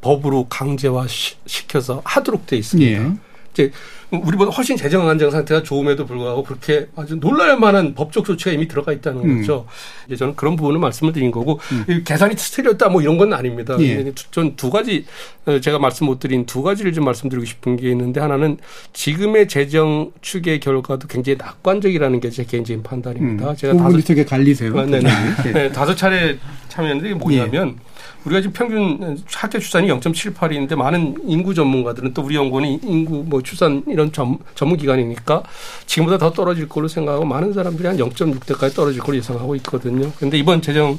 [0.00, 2.90] 법으로 강제화 시- 시켜서 하도록 돼 있습니다.
[3.02, 3.12] 예.
[3.54, 3.70] 이제
[4.10, 8.92] 우리보다 훨씬 재정 안정 상태가 좋음에도 불구하고 그렇게 아주 놀랄 만한 법적 조치가 이미 들어가
[8.92, 9.40] 있다는 음.
[9.40, 9.66] 거죠.
[10.06, 11.84] 이제 저는 그런 부분을 말씀을 드린 거고 음.
[11.88, 13.76] 이 계산이 틀렸다 뭐 이런 건 아닙니다.
[13.80, 14.12] 예.
[14.30, 15.06] 전두 가지
[15.46, 18.58] 어, 제가 말씀 못 드린 두 가지를 좀 말씀드리고 싶은 게 있는데 하나는
[18.92, 23.50] 지금의 재정 추계 결과도 굉장히 낙관적이라는 게 제 개인적인 판단입니다.
[23.50, 23.56] 음.
[23.56, 24.76] 제가 다섯 되게 갈리세요.
[24.76, 25.08] 아, 네네.
[25.46, 25.52] 예.
[25.52, 26.36] 네, 다섯 차례
[26.68, 27.93] 참여했는데 이게 뭐냐면 예.
[28.24, 33.82] 우리가 지금 평균 학교 출산이 0.78인데 많은 인구 전문가들은 또 우리 연구원이 인구 뭐 출산
[33.86, 35.42] 이런 전, 전문 기관이니까
[35.86, 40.10] 지금보다 더 떨어질 걸로 생각하고 많은 사람들이 한 0.6대까지 떨어질 걸로 예상하고 있거든요.
[40.16, 40.98] 그런데 이번 재정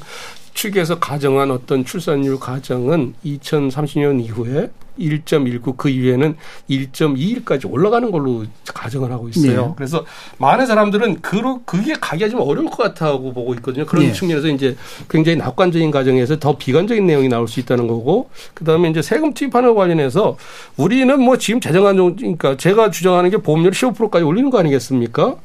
[0.55, 6.37] 추계에서 가정한 어떤 출산율 가정은 2030년 이후에 1.19 그 이후에는
[6.69, 9.65] 1.21까지 올라가는 걸로 가정을 하고 있어요.
[9.67, 9.73] 네.
[9.75, 10.05] 그래서
[10.37, 13.85] 많은 사람들은 그 그게 가기가 좀 어려울 것 같다고 보고 있거든요.
[13.85, 14.13] 그런 네.
[14.13, 14.77] 측면에서 이제
[15.09, 19.75] 굉장히 낙관적인 가정에서 더 비관적인 내용이 나올 수 있다는 거고 그다음에 이제 세금 투입하는 거
[19.75, 20.37] 관련해서
[20.77, 25.35] 우리는 뭐 지금 재정 안정 그러니까 제가 주장하는 게 보험료를 15%까지 올리는 거 아니겠습니까?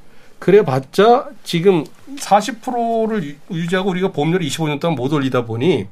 [0.40, 1.84] 그래 봤자 지금
[2.16, 5.86] 40%를 유지하고 우리가 보험료를 25년 동안 못 올리다 보니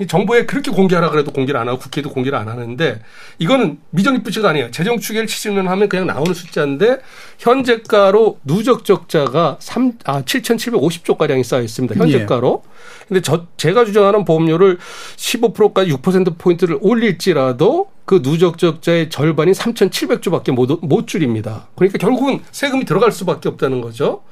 [0.00, 3.00] 이 정부에 그렇게 공개하라 그래도 공개를 안 하고 국회도 공개를 안 하는데
[3.38, 4.72] 이거는 미정입부치가 아니에요.
[4.72, 6.98] 재정 추계를 70년 하면 그냥 나오는 숫자인데
[7.38, 11.94] 현재가로 누적 적자가 3, 아, 7,750조 가량이 쌓여 있습니다.
[11.94, 12.64] 현재가로.
[13.06, 14.78] 근데 저 제가 주장하는 보험료를
[15.16, 21.68] 15%까지 6% 포인트를 올릴지라도 그 누적 적자의 절반인 3,700조밖에 못, 못 줄입니다.
[21.74, 24.22] 그러니까 결국은 세금이 들어갈 수밖에 없다는 거죠.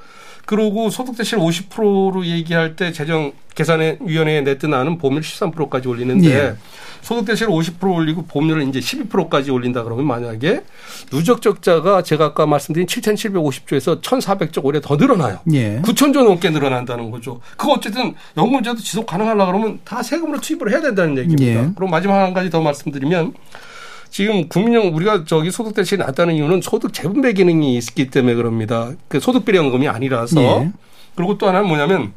[0.47, 6.55] 그러고 소득 대신 50%로 얘기할 때 재정 계산에 위원회에 냈던 보험료를 13%까지 올리는데 예.
[7.03, 10.62] 소득 대신 50% 올리고 보험료를 이제 12%까지 올린다 그러면 만약에
[11.11, 15.40] 누적 적자가 제가 아까 말씀드린 7,750조에서 1,400조 올해 더 늘어나요.
[15.53, 15.80] 예.
[15.82, 17.40] 9천조 넘게 늘어난다는 거죠.
[17.57, 21.62] 그거 어쨌든 연금제도 지속 가능하려 그러면 다 세금으로 투입을 해야 된다는 얘기입니다.
[21.62, 21.72] 예.
[21.74, 23.34] 그럼 마지막 한 가지 더 말씀드리면
[24.12, 28.92] 지금 국민연 우리가 저기 소득 대신이 낮다는 이유는 소득 재분배 기능이 있기 때문에 그럽니다.
[29.08, 30.70] 그 소득 비례연금이 아니라서 예.
[31.14, 32.12] 그리고 또 하나는 뭐냐면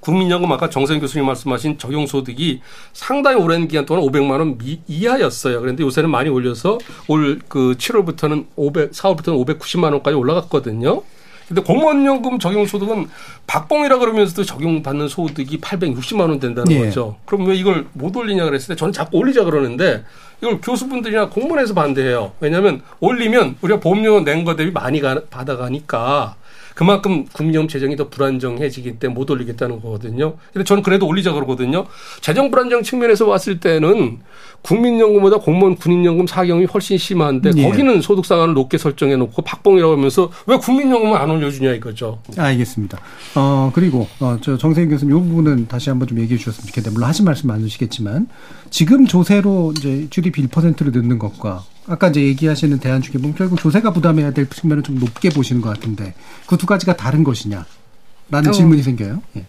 [0.00, 2.60] 국민연금 아까 정선 교수님 말씀하신 적용소득이
[2.92, 5.60] 상당히 오랜 기간 동안 500만 원 미, 이하였어요.
[5.60, 11.02] 그런데 요새는 많이 올려서 올 그 7월부터는 500, 4월부터는 590만 원까지 올라갔거든요.
[11.46, 13.08] 근데 공무원연금 적용소득은
[13.46, 16.80] 박봉이라 그러면서도 적용받는 소득이 860만 원 된다는 예.
[16.86, 17.16] 거죠.
[17.26, 20.02] 그럼 왜 이걸 못 올리냐 그랬을 때 저는 자꾸 올리자 그러는데
[20.42, 22.32] 이걸 교수분들이나 공무원에서 반대해요.
[22.40, 26.34] 왜냐하면 올리면 우리가 보험료 낸 거 대비 많이 가- 받아가니까
[26.82, 30.34] 그만큼 국민연금 재정이 더 불안정해지기 때문에 못 올리겠다는 거거든요.
[30.52, 31.86] 근데 저는 그래도 올리자 그러거든요.
[32.20, 34.18] 재정 불안정 측면에서 봤을 때는
[34.62, 37.62] 국민연금보다 공무원 군인연금 사경이 훨씬 심한데 예.
[37.62, 42.18] 거기는 소득 상한을 높게 설정해 놓고 박봉이라고 하면서 왜 국민연금은 안 올려주냐 이거죠.
[42.36, 42.98] 알겠습니다.
[43.36, 47.08] 어, 그리고, 어, 저 정세인 교수님 이 부분은 다시 한번 좀 얘기해 주셨으면 좋겠는데, 물론
[47.08, 48.26] 하신 말씀 많으시겠지만,
[48.70, 54.32] 지금 조세로 이제 GDP 1%를 넣는 것과, 아까 이제 얘기하시는 대안주기 보면 결국 조세가 부담해야
[54.32, 56.14] 될 측면을 좀 높게 보시는 것 같은데,
[56.46, 57.64] 그 두 가지가 다른 것이냐?
[58.30, 58.52] 라는 어.
[58.52, 59.20] 질문이 생겨요.
[59.36, 59.44] 예.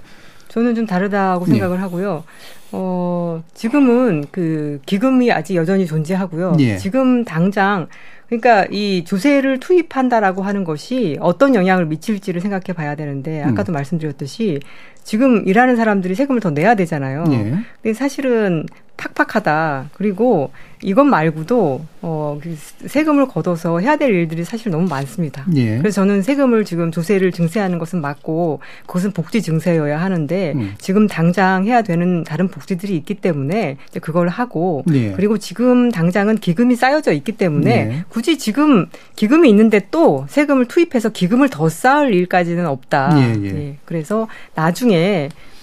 [0.49, 1.51] 저는 좀 다르다고 네.
[1.53, 2.23] 생각을 하고요.
[2.71, 6.57] 어, 지금은 그 기금이 아직 여전히 존재하고요.
[6.59, 6.77] 예.
[6.77, 7.87] 지금 당장
[8.27, 13.73] 그러니까 이 조세를 투입한다라고 하는 것이 어떤 영향을 미칠지를 생각해 봐야 되는데 아까도 음.
[13.73, 14.59] 말씀드렸듯이
[15.03, 17.25] 지금 일하는 사람들이 세금을 더 내야 되잖아요.
[17.31, 17.55] 예.
[17.81, 18.65] 근데 사실은
[18.97, 19.89] 팍팍하다.
[19.93, 20.51] 그리고
[20.81, 25.45] 이것 말고도 어, 그 세금을 걷어서 해야 될 일들이 사실 너무 많습니다.
[25.55, 25.77] 예.
[25.77, 30.73] 그래서 저는 세금을 지금 조세를 증세하는 것은 맞고 그것은 복지 증세여야 하는데 음.
[30.77, 35.13] 지금 당장 해야 되는 다른 복지들이 있기 때문에 이제 그걸 하고 네.
[35.15, 38.03] 그리고 지금 당장은 기금이 쌓여져 있기 때문에 네.
[38.09, 43.11] 굳이 지금 기금이 있는데 또 세금을 투입해서 기금을 더 쌓을 일까지는 없다.
[43.17, 43.77] 예, 예.
[43.85, 44.92] 그래서 나중에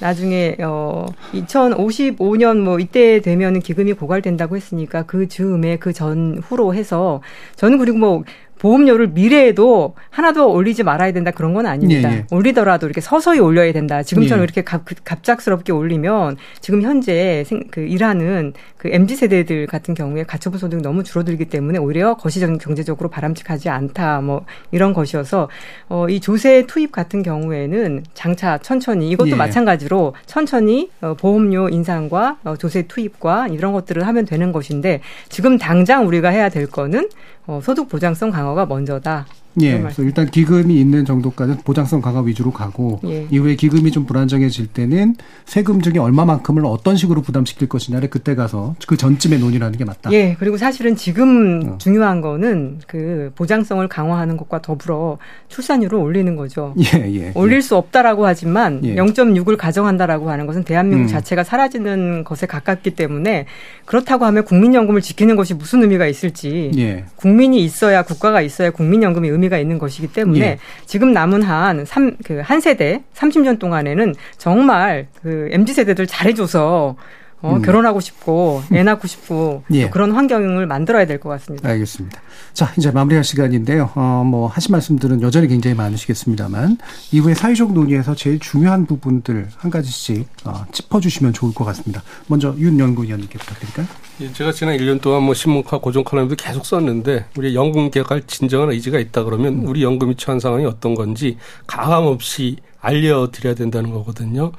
[0.00, 7.20] 나중에 어 2055년 뭐 이때 되면은 기금이 고갈된다고 했으니까 그 즈음에 그 전후로 해서
[7.56, 8.24] 저는 그리고 뭐
[8.60, 12.12] 보험료를 미래에도 하나도 올리지 말아야 된다 그런 건 아닙니다.
[12.12, 12.26] 예, 예.
[12.30, 14.02] 올리더라도 이렇게 서서히 올려야 된다.
[14.02, 14.44] 지금처럼 예.
[14.44, 20.58] 이렇게 갑, 갑작스럽게 올리면 지금 현재 생, 그 일하는 그 MZ 세대들 같은 경우에 가처분
[20.58, 24.20] 소득이 너무 줄어들기 때문에 오히려 거시적 경제적으로 바람직하지 않다.
[24.20, 25.48] 뭐 이런 것이어서
[25.88, 29.34] 어, 이 조세 투입 같은 경우에는 장차 천천히 이것도 예.
[29.36, 35.00] 마찬가지로 천천히 어, 보험료 인상과 어, 조세 투입과 이런 것들을 하면 되는 것인데
[35.30, 37.08] 지금 당장 우리가 해야 될 거는
[37.50, 39.26] 어, 소득 보장성 강화가 먼저다.
[39.60, 39.80] 예.
[39.80, 43.26] 그래서 일단 기금이 있는 정도까지 보장성 강화 위주로 가고 예.
[43.30, 48.96] 이후에 기금이 좀 불안정해질 때는 세금 중에 얼마만큼을 어떤 식으로 부담시킬 것이냐를 그때 가서 그
[48.96, 50.12] 전쯤에 논의라는 게 맞다.
[50.12, 50.36] 예.
[50.38, 51.78] 그리고 사실은 지금 어.
[51.78, 56.74] 중요한 거는 그 보장성을 강화하는 것과 더불어 출산율을 올리는 거죠.
[56.78, 57.32] 예, 예.
[57.34, 57.60] 올릴 예.
[57.60, 58.94] 수 없다라고 하지만 예.
[58.94, 61.08] 0.6을 가정한다라고 하는 것은 대한민국 음.
[61.08, 63.46] 자체가 사라지는 것에 가깝기 때문에
[63.84, 67.04] 그렇다고 하면 국민연금을 지키는 것이 무슨 의미가 있을지 예.
[67.16, 70.58] 국민이 있어야 국가가 있어야 국민연금이 의미가 있는 것이기 때문에 예.
[70.86, 76.96] 지금 남은 한 삼 그한 세대 30년 동안에는 정말 그 MZ 세대들 잘해줘서
[77.42, 77.62] 어, 음.
[77.62, 79.88] 결혼하고 싶고 애 낳고 싶고 예.
[79.88, 81.68] 그런 환경을 만들어야 될 것 같습니다.
[81.68, 82.20] 알겠습니다.
[82.52, 83.90] 자 이제 마무리할 시간인데요.
[83.94, 86.78] 어, 뭐 하신 말씀들은 여전히 굉장히 많으시겠습니다만
[87.12, 92.02] 이후에 사회적 논의에서 제일 중요한 부분들 한 가지씩 어, 짚어주시면 좋을 것 같습니다.
[92.26, 93.86] 먼저 윤 연구위원님께 부탁드릴까요?
[94.20, 98.70] 예, 제가 지난 1년 동안 뭐 신문과 고정 칼럼도 계속 썼는데 우리 연금 개혁할 진정한
[98.70, 101.36] 의지가 있다 그러면 우리 연금이 처한 상황이 어떤 건지
[101.66, 104.52] 가감 없이 알려드려야 된다는 거거든요.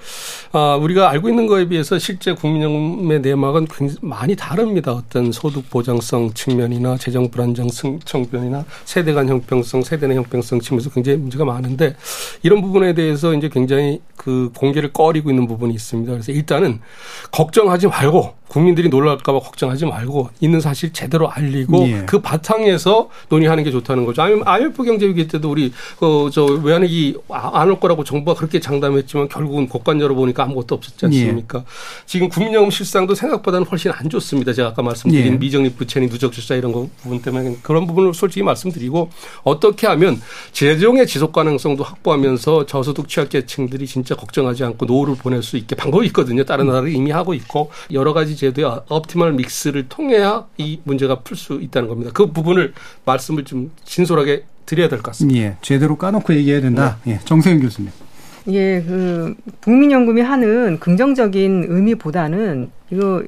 [0.52, 4.94] 아, 우리가 알고 있는 거에 비해서 실제 국민연금의 내막은 굉장히 많이 다릅니다.
[4.94, 11.18] 어떤 소득 보장성 측면이나 재정 불안정성 측면이나 세대 간 형평성, 세대 내 형평성 측면에서 굉장히
[11.18, 11.96] 문제가 많은데
[12.44, 16.12] 이런 부분에 대해서 이제 굉장히 그 공개를 꺼리고 있는 부분이 있습니다.
[16.12, 16.80] 그래서 일단은
[17.32, 22.04] 걱정하지 말고 국민들이 놀랄까봐 걱정하지 말고 있는 사실 제대로 알리고 예.
[22.06, 24.24] 그 바탕에서 논의하는 게 좋다는 거죠.
[24.24, 30.02] 아니면 IMF 경제위기 때도 우리 그저 외환위기 안 올 거라고 정부가 그렇게 장담했지만 결국은 곳간
[30.02, 31.60] 열어보니까 아무것도 없었지 않습니까?
[31.60, 31.64] 예.
[32.06, 34.52] 지금 국민연금 실상도 생각보다는 훨씬 안 좋습니다.
[34.52, 35.38] 제가 아까 말씀드린 예.
[35.38, 39.10] 미적립 부채니 누적 적자 이런 거 부분 때문에 그런 부분을 솔직히 말씀드리고
[39.44, 40.22] 어떻게 하면
[40.52, 46.44] 재정의 지속 가능성도 확보하면서 저소득 취약계층들이 진짜 걱정하지 않고 노후를 보낼 수 있게 방법이 있거든요.
[46.44, 51.60] 다른 나라를 이미 하고 있고 여러 가지 제도의 optimal mix를 통해야 이 문제가 풀 수
[51.62, 52.10] 있다는 겁니다.
[52.14, 52.74] 그 부분을
[53.06, 55.40] 말씀을 좀 진솔하게 드려야 될 것 같습니다.
[55.40, 56.98] 예, 제대로 까놓고 얘기해야 된다.
[57.04, 57.14] 네.
[57.14, 57.92] 예, 정세윤 교수님.
[58.48, 63.24] 예, 그 국민연금이 하는 긍정적인 의미보다는 이거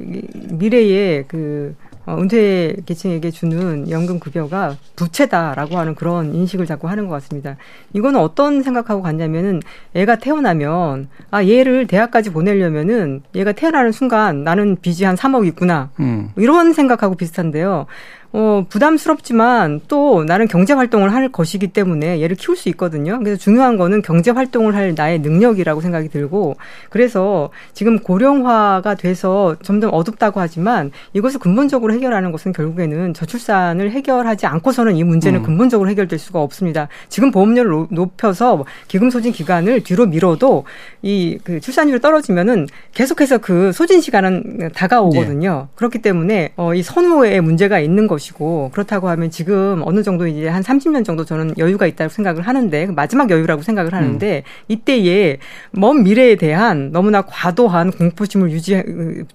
[0.49, 1.75] 미래에 그
[2.05, 7.55] 어, 은퇴 계층에게 주는 연금 급여가 부채다라고 하는 그런 인식을 자꾸 하는 것 같습니다.
[7.93, 9.61] 이거는 어떤 생각하고 갔냐면은
[9.93, 16.31] 애가 태어나면 아 얘를 대학까지 보내려면은 얘가 태어나는 순간 나는 빚이 한 3억 있구나 음.
[16.35, 17.85] 이런 생각하고 비슷한데요.
[18.33, 23.19] 어, 부담스럽지만 또 나는 경제 활동을 할 것이기 때문에 얘를 키울 수 있거든요.
[23.19, 26.55] 그래서 중요한 거는 경제 활동을 할 나의 능력이라고 생각이 들고
[26.89, 34.95] 그래서 지금 고령화가 돼서 점점 어둡다고 하지만 이것을 근본적으로 해결하는 것은 결국에는 저출산을 해결하지 않고서는
[34.95, 35.43] 이 문제는 음.
[35.43, 36.87] 근본적으로 해결될 수가 없습니다.
[37.09, 40.65] 지금 보험료를 높여서 기금 소진 기간을 뒤로 미뤄도
[41.03, 45.67] 이 그 출산율이 떨어지면은 계속해서 그 소진 시간은 다가오거든요.
[45.67, 45.73] 네.
[45.75, 50.47] 그렇기 때문에 어, 이 선호의 문제가 있는 것이 것이고 그렇다고 하면 지금 어느 정도 이제
[50.47, 54.63] 한 30년 정도 저는 여유가 있다고 생각을 하는데 그 마지막 여유라고 생각을 하는데 음.
[54.69, 55.37] 이때에
[55.71, 58.81] 먼 미래에 대한 너무나 과도한 공포심을 유지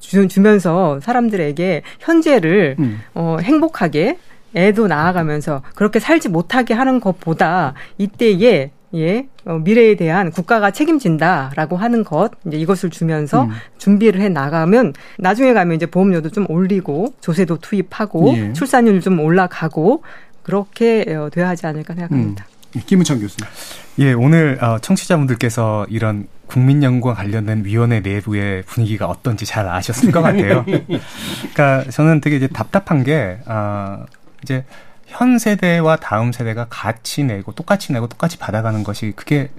[0.01, 3.01] 주면서 사람들에게 현재를 음.
[3.15, 4.19] 어, 행복하게
[4.57, 12.05] 애도 낳아가면서 그렇게 살지 못하게 하는 것보다 이때에 예, 어, 미래에 대한 국가가 책임진다라고 하는
[12.05, 13.51] 것, 이제 이것을 주면서 음.
[13.77, 18.53] 준비를 해 나가면 나중에 가면 이제 보험료도 좀 올리고 조세도 투입하고 예.
[18.55, 20.03] 출산율 좀 올라가고
[20.43, 22.47] 그렇게 어, 돼야 하지 않을까 생각합니다.
[22.49, 22.59] 음.
[22.77, 23.51] 예, 김우창 교수님.
[23.99, 30.65] 예, 오늘 어, 청취자분들께서 이런 국민연구와 관련된 위원회 내부의 분위기가 어떤지 잘 아셨을 것 같아요.
[31.55, 34.05] 그러니까 저는 되게 이제 답답한 게, 어,
[34.43, 34.65] 이제
[35.09, 39.51] 현 세대와 다음 세대가 같이 내고 똑같이 내고 똑같이 받아가는 것이 그게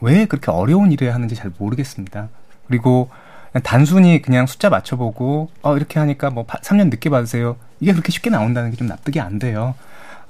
[0.00, 2.28] 왜 그렇게 어려운 일을 하는지 잘 모르겠습니다.
[2.68, 3.10] 그리고
[3.64, 7.56] 단순히 그냥 숫자 맞춰보고 어 이렇게 하니까 뭐 3년 늦게 받으세요.
[7.80, 9.74] 이게 그렇게 쉽게 나온다는 게 좀 납득이 안 돼요.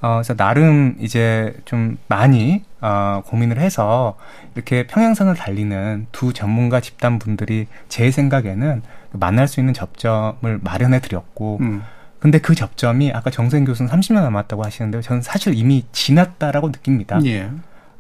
[0.00, 4.16] 어, 그래서 나름 이제 좀 많이 어, 고민을 해서
[4.54, 8.82] 이렇게 평행선을 달리는 두 전문가 집단 분들이 제 생각에는
[9.12, 11.82] 만날 수 있는 접점을 마련해 드렸고 음.
[12.20, 15.02] 근데 그 접점이 아까 정생 교수는 30년 남았다고 하시는데요.
[15.02, 17.18] 저는 사실 이미 지났다라고 느낍니다.
[17.24, 17.50] 예.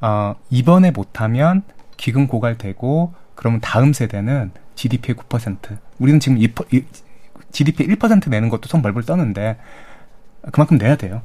[0.02, 1.62] 어, 이번에 못하면
[1.96, 5.78] 기금 고갈되고 그러면 다음 세대는 GDP의 9%.
[5.98, 6.48] 우리는 지금 2,
[7.50, 9.56] GDP 1% 내는 것도 손 벌벌 떠는데
[10.52, 11.22] 그만큼 내야 돼요.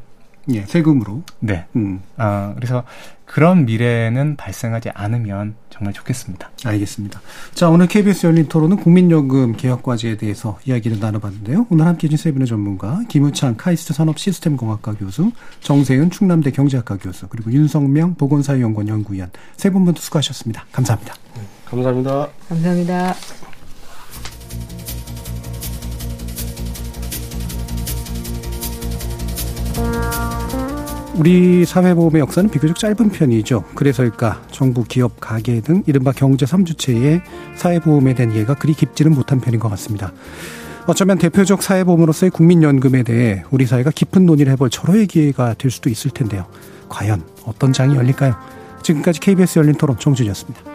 [0.53, 1.23] 예, 세금으로.
[1.39, 1.65] 네.
[1.75, 2.01] 음.
[2.17, 2.83] 어, 그래서
[3.25, 6.51] 그런 미래는 발생하지 않으면 정말 좋겠습니다.
[6.63, 7.19] 알겠습니다.
[7.55, 11.65] 자, 오늘 KBS 열린 토론은 국민연금 개혁과제에 대해서 이야기를 나눠봤는데요.
[11.69, 15.31] 오늘 함께 해주신 세 분의 전문가, 김우창 카이스트 산업시스템공학과 교수,
[15.61, 20.65] 정세윤 충남대 경제학과 교수, 그리고 윤성명 보건사회연구원 연구위원 세 분 모두 수고하셨습니다.
[20.71, 21.15] 감사합니다.
[21.35, 22.27] 네, 감사합니다.
[22.47, 23.15] 감사합니다.
[31.17, 33.63] 우리 사회보험의 역사는 비교적 짧은 편이죠.
[33.73, 37.21] 그래서일까 정부, 기업, 가계 등 이른바 경제 3주체의
[37.55, 40.11] 사회보험에 대한 이해가 그리 깊지는 못한 편인 것 같습니다.
[40.87, 46.11] 어쩌면 대표적 사회보험으로서의 국민연금에 대해 우리 사회가 깊은 논의를 해볼 절호의 기회가 될 수도 있을
[46.11, 46.45] 텐데요.
[46.89, 48.35] 과연 어떤 장이 열릴까요?
[48.83, 50.74] 지금까지 KBS 열린 토론 정준이었습니다.